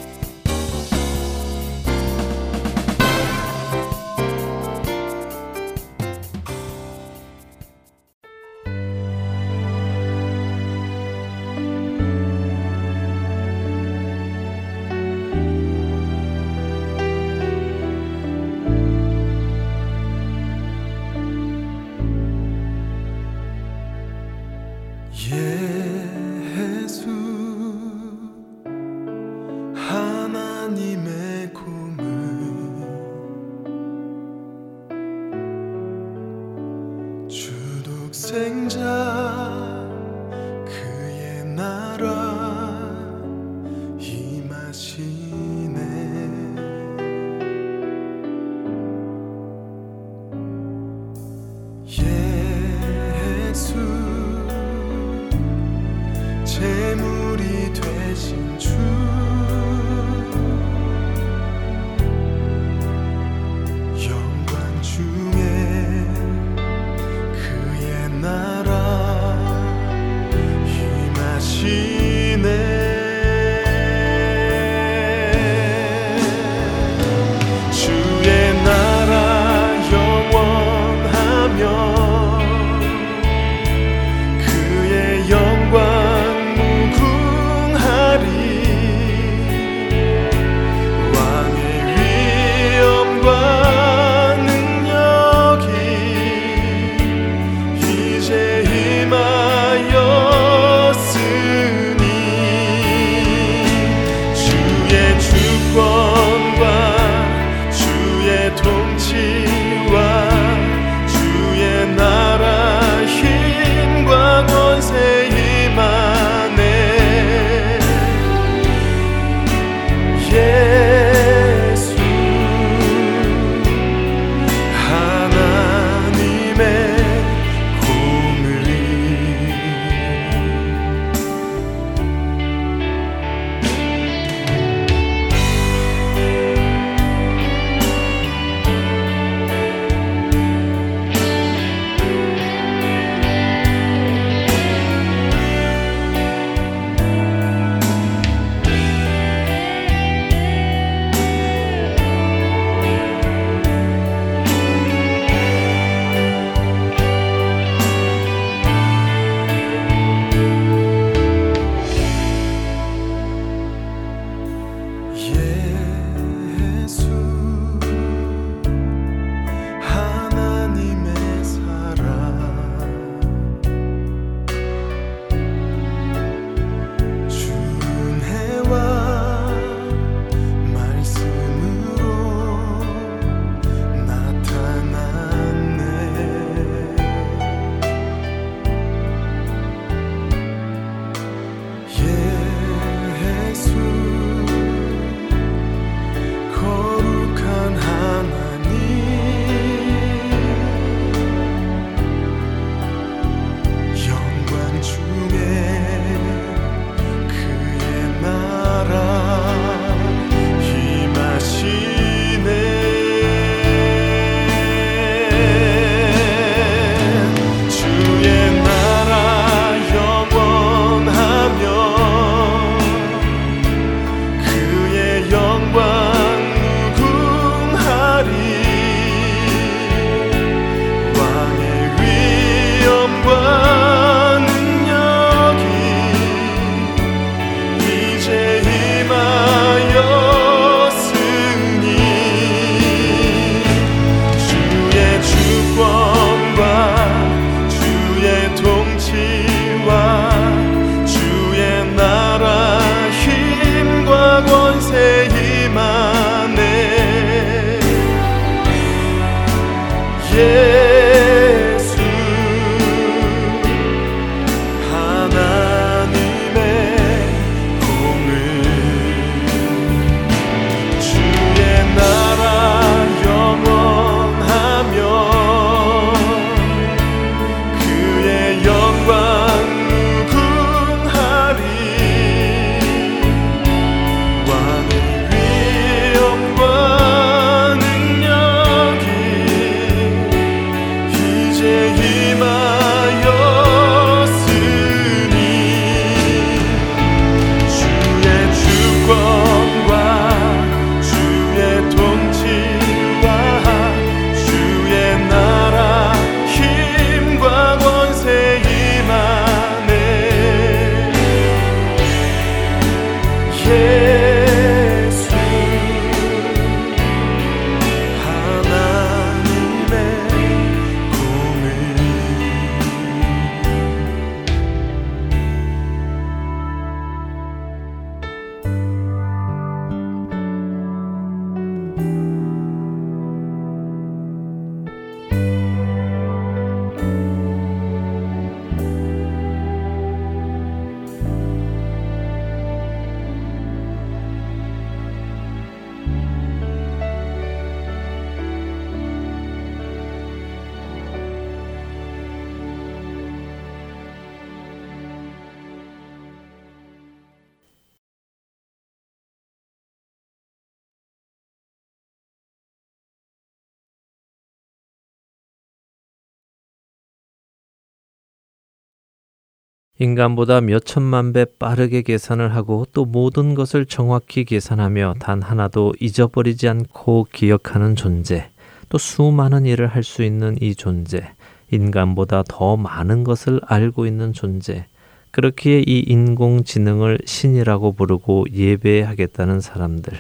인간보다 370.00 370.62
몇 370.62 370.86
천만 370.86 371.34
배 371.34 371.44
빠르게 371.44 372.00
계산을 372.00 372.54
하고 372.54 372.86
또 372.94 373.04
모든 373.04 373.54
것을 373.54 373.84
정확히 373.84 374.44
계산하며 374.46 375.16
단 375.18 375.42
하나도 375.42 375.92
잊어버리지 376.00 376.68
않고 376.70 377.26
기억하는 377.30 377.96
존재, 377.96 378.48
또 378.88 378.96
수많은 378.96 379.66
일을 379.66 379.88
할 379.88 380.02
수 380.02 380.22
있는 380.22 380.56
이 380.62 380.74
존재, 380.74 381.32
인간보다 381.70 382.44
더 382.48 382.78
많은 382.78 383.24
것을 383.24 383.60
알고 383.66 384.06
있는 384.06 384.32
존재, 384.32 384.86
그렇기에 385.32 385.84
이 385.86 385.98
인공지능을 386.08 387.18
신이라고 387.26 387.92
부르고 387.92 388.46
예배하겠다는 388.54 389.60
사람들. 389.60 390.18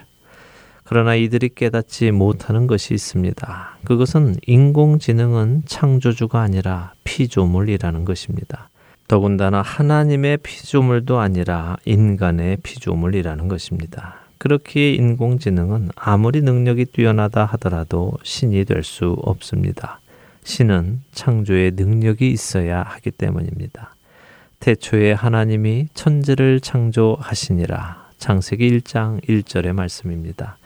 그러나 0.84 1.14
이들이 1.14 1.50
깨닫지 1.54 2.10
못하는 2.10 2.66
것이 2.66 2.92
있습니다. 2.92 3.78
그것은 3.84 4.36
인공지능은 4.46 5.62
창조주가 5.64 6.40
아니라 6.40 6.92
피조물이라는 7.04 8.04
것입니다. 8.04 8.69
더군다나 9.10 9.60
하나님의 9.60 10.36
피조물도 10.36 11.18
아니라 11.18 11.76
인간의 11.84 12.58
피조물이라는 12.62 13.48
것입니다. 13.48 14.20
그렇기에 14.38 14.92
인공지능은 14.92 15.88
아무리 15.96 16.42
능력이 16.42 16.84
뛰어나다 16.84 17.44
하더라도 17.44 18.12
신이 18.22 18.64
될 18.66 18.84
수 18.84 19.16
없습니다. 19.22 19.98
신은 20.44 21.00
창조의 21.10 21.72
능력이 21.72 22.30
있어야 22.30 22.84
하기 22.84 23.10
때문입니다. 23.10 23.96
태초에 24.60 25.10
하나님이 25.10 25.88
천지를 25.92 26.60
창조하시니라. 26.60 28.10
창세기 28.18 28.78
1장 28.78 29.26
1절의 29.28 29.72
말씀입니다. 29.72 30.56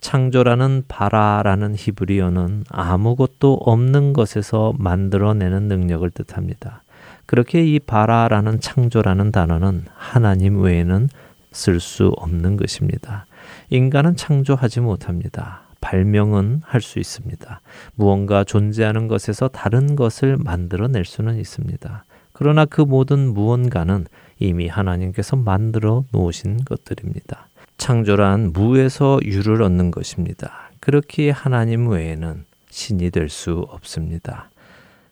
창조라는 0.00 0.86
바라라는 0.88 1.76
히브리어는 1.76 2.64
아무것도 2.68 3.54
없는 3.54 4.12
것에서 4.12 4.74
만들어내는 4.76 5.68
능력을 5.68 6.10
뜻합니다. 6.10 6.82
그렇게 7.26 7.64
이 7.64 7.78
바라라는 7.78 8.60
창조라는 8.60 9.32
단어는 9.32 9.84
하나님 9.94 10.60
외에는 10.62 11.08
쓸 11.52 11.80
수 11.80 12.12
없는 12.16 12.56
것입니다. 12.56 13.26
인간은 13.70 14.16
창조하지 14.16 14.80
못합니다. 14.80 15.62
발명은 15.80 16.62
할 16.64 16.80
수 16.80 16.98
있습니다. 16.98 17.60
무언가 17.94 18.44
존재하는 18.44 19.08
것에서 19.08 19.48
다른 19.48 19.96
것을 19.96 20.36
만들어낼 20.36 21.04
수는 21.04 21.38
있습니다. 21.38 22.04
그러나 22.32 22.64
그 22.64 22.80
모든 22.82 23.32
무언가는 23.32 24.06
이미 24.38 24.68
하나님께서 24.68 25.36
만들어 25.36 26.04
놓으신 26.12 26.64
것들입니다. 26.64 27.48
창조란 27.78 28.52
무에서 28.52 29.18
유를 29.22 29.62
얻는 29.62 29.90
것입니다. 29.90 30.70
그렇기에 30.80 31.30
하나님 31.30 31.88
외에는 31.88 32.44
신이 32.70 33.10
될 33.10 33.28
수 33.28 33.66
없습니다. 33.70 34.50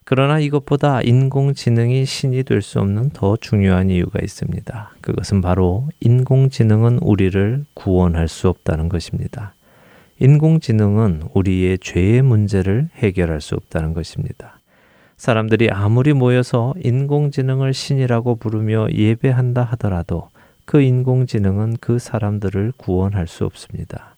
그러나 0.05 0.39
이것보다 0.39 1.01
인공지능이 1.01 2.05
신이 2.05 2.43
될 2.45 2.61
수 2.61 2.79
없는 2.81 3.11
더 3.11 3.37
중요한 3.37 3.89
이유가 3.89 4.21
있습니다. 4.23 4.91
그것은 5.01 5.41
바로 5.41 5.89
인공지능은 6.01 6.99
우리를 6.99 7.65
구원할 7.75 8.29
수 8.29 8.49
없다는 8.49 8.89
것입니다. 8.89 9.55
인공지능은 10.21 11.25
우리의 11.33 11.79
죄의 11.79 12.23
문제를 12.23 12.89
해결할 12.97 13.41
수 13.41 13.55
없다는 13.55 13.95
것입니다. 13.95 14.59
사람들이 15.17 15.71
아무리 15.71 16.13
모여서 16.13 16.75
인공지능을 16.83 17.73
신이라고 17.73 18.37
부르며 18.37 18.89
예배한다 18.93 19.63
하더라도 19.63 20.29
그 20.67 20.81
인공지능은 20.83 21.79
그 21.81 21.99
사람들을 21.99 22.75
구원할 22.77 23.27
수 23.27 23.45
없습니다. 23.45 24.17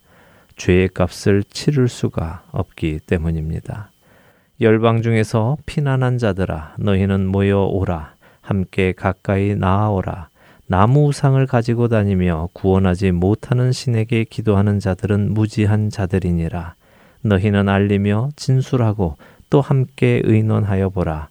죄의 0.57 0.89
값을 0.89 1.45
치를 1.45 1.89
수가 1.89 2.45
없기 2.51 3.01
때문입니다. 3.07 3.91
열방 4.61 5.03
중에서 5.03 5.59
피난한 5.67 6.19
자들아 6.19 6.77
너희는 6.79 7.27
모여 7.27 7.65
오라 7.65 8.15
함께 8.41 8.93
가까이 8.93 9.55
나아오라 9.55 10.29
나무 10.69 11.09
우상을 11.09 11.47
가지고 11.47 11.87
다니며 11.89 12.49
구원하지 12.53 13.13
못하는 13.13 13.71
신에게 13.71 14.25
기도하는 14.25 14.81
자들은 14.81 15.33
무지한 15.33 15.91
자들이니라. 15.91 16.75
너희는 17.23 17.69
알리며 17.69 18.31
진술하고 18.35 19.17
또 19.49 19.61
함께 19.61 20.21
의논하여 20.25 20.89
보라. 20.89 21.29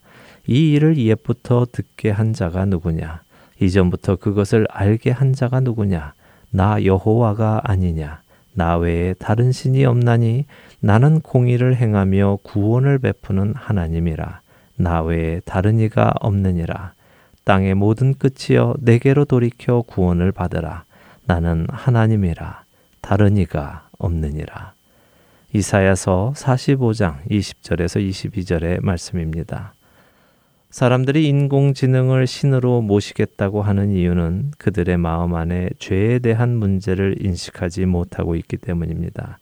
이 0.47 0.71
일을 0.73 0.97
옛부터 0.97 1.65
듣게 1.69 2.11
한 2.11 2.32
자가 2.32 2.63
누구냐? 2.65 3.21
이전부터 3.59 4.17
그것을 4.17 4.67
알게 4.69 5.11
한 5.11 5.34
자가 5.34 5.59
누구냐? 5.59 6.13
나 6.51 6.84
여호와가 6.86 7.61
아니냐? 7.65 8.21
나 8.53 8.78
외에 8.78 9.13
다른 9.15 9.51
신이 9.51 9.84
없나니 9.84 10.45
나는 10.80 11.21
공의를 11.21 11.76
행하며 11.76 12.39
구원을 12.43 12.99
베푸는 12.99 13.53
하나님이라. 13.55 14.41
나 14.78 15.01
외에 15.01 15.41
다른 15.45 15.80
이가 15.80 16.13
없느니라. 16.19 16.93
땅의 17.43 17.76
모든 17.76 18.13
끝이여 18.15 18.76
내게로 18.80 19.26
돌이켜 19.26 19.82
구원을 19.84 20.32
받으라. 20.32 20.84
나는 21.26 21.67
하나님이라. 21.69 22.63
다른 23.01 23.38
이가 23.38 23.88
없느니라. 23.97 24.73
이사야서 25.53 26.34
45장 26.36 27.26
20절에서 27.30 28.09
22절의 28.09 28.84
말씀입니다. 28.84 29.73
사람들이 30.69 31.26
인공지능을 31.30 32.28
신으로 32.28 32.82
모시겠다고 32.82 33.61
하는 33.61 33.91
이유는 33.91 34.51
그들의 34.57 34.97
마음 34.97 35.36
안에 35.36 35.69
죄에 35.80 36.19
대한 36.19 36.57
문제를 36.57 37.26
인식하지 37.26 37.86
못하고 37.86 38.36
있기 38.36 38.57
때문입니다. 38.57 39.39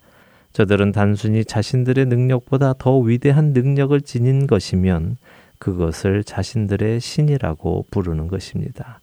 저들은 0.53 0.91
단순히 0.91 1.43
자신들의 1.43 2.05
능력보다 2.05 2.75
더 2.77 2.97
위대한 2.99 3.53
능력을 3.53 3.99
지닌 4.01 4.45
것이면 4.47 5.17
그것을 5.57 6.23
자신들의 6.23 6.99
신이라고 6.99 7.87
부르는 7.89 8.27
것입니다. 8.27 8.99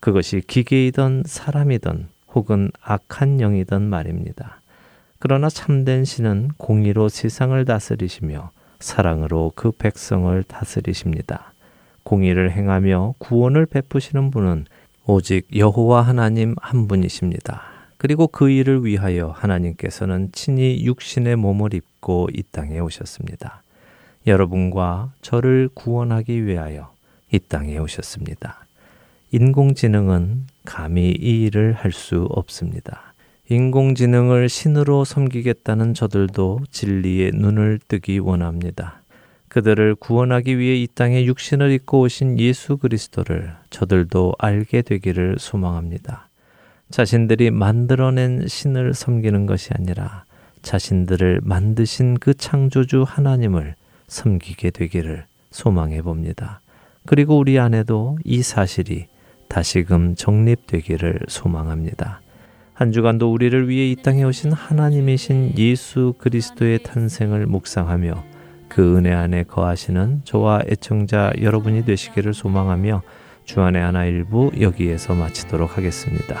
그것이 0.00 0.40
기계이든 0.46 1.24
사람이든 1.26 2.08
혹은 2.34 2.70
악한 2.82 3.40
영이든 3.40 3.82
말입니다. 3.82 4.60
그러나 5.18 5.50
참된 5.50 6.06
신은 6.06 6.52
공의로 6.56 7.10
세상을 7.10 7.62
다스리시며 7.64 8.50
사랑으로 8.78 9.52
그 9.54 9.72
백성을 9.72 10.42
다스리십니다. 10.44 11.52
공의를 12.04 12.52
행하며 12.52 13.16
구원을 13.18 13.66
베푸시는 13.66 14.30
분은 14.30 14.64
오직 15.04 15.46
여호와 15.54 16.02
하나님 16.02 16.54
한 16.60 16.88
분이십니다. 16.88 17.69
그리고 18.00 18.28
그 18.28 18.48
일을 18.48 18.86
위하여 18.86 19.28
하나님께서는 19.28 20.30
친히 20.32 20.86
육신의 20.86 21.36
몸을 21.36 21.74
입고 21.74 22.30
이 22.32 22.42
땅에 22.50 22.78
오셨습니다. 22.78 23.62
여러분과 24.26 25.12
저를 25.20 25.68
구원하기 25.74 26.46
위하여 26.46 26.94
이 27.30 27.38
땅에 27.38 27.76
오셨습니다. 27.76 28.64
인공지능은 29.32 30.46
감히 30.64 31.10
이 31.10 31.44
일을 31.44 31.74
할 31.74 31.92
수 31.92 32.26
없습니다. 32.30 33.12
인공지능을 33.50 34.48
신으로 34.48 35.04
섬기겠다는 35.04 35.92
저들도 35.92 36.60
진리의 36.70 37.32
눈을 37.34 37.80
뜨기 37.86 38.18
원합니다. 38.18 39.02
그들을 39.48 39.94
구원하기 39.96 40.58
위해 40.58 40.76
이 40.76 40.88
땅에 40.94 41.26
육신을 41.26 41.70
입고 41.72 42.00
오신 42.00 42.38
예수 42.38 42.78
그리스도를 42.78 43.52
저들도 43.68 44.36
알게 44.38 44.80
되기를 44.80 45.36
소망합니다. 45.38 46.29
자신들이 46.90 47.50
만들어낸 47.50 48.46
신을 48.46 48.94
섬기는 48.94 49.46
것이 49.46 49.70
아니라 49.72 50.24
자신들을 50.62 51.40
만드신 51.42 52.18
그 52.18 52.34
창조주 52.34 53.04
하나님을 53.06 53.74
섬기게 54.08 54.70
되기를 54.70 55.24
소망해 55.50 56.02
봅니다. 56.02 56.60
그리고 57.06 57.38
우리 57.38 57.58
안에도 57.58 58.18
이 58.24 58.42
사실이 58.42 59.06
다시금 59.48 60.16
정립되기를 60.16 61.20
소망합니다. 61.28 62.20
한 62.74 62.92
주간도 62.92 63.32
우리를 63.32 63.68
위해 63.68 63.90
이 63.90 63.96
땅에 63.96 64.24
오신 64.24 64.52
하나님이신 64.52 65.54
예수 65.58 66.14
그리스도의 66.18 66.82
탄생을 66.82 67.46
묵상하며 67.46 68.24
그 68.68 68.96
은혜 68.96 69.12
안에 69.12 69.44
거하시는 69.44 70.22
저와 70.24 70.62
애청자 70.68 71.32
여러분이 71.40 71.84
되시기를 71.84 72.32
소망하며 72.32 73.02
주안의 73.44 73.82
하나 73.82 74.04
일부 74.04 74.50
여기에서 74.60 75.14
마치도록 75.14 75.76
하겠습니다. 75.76 76.40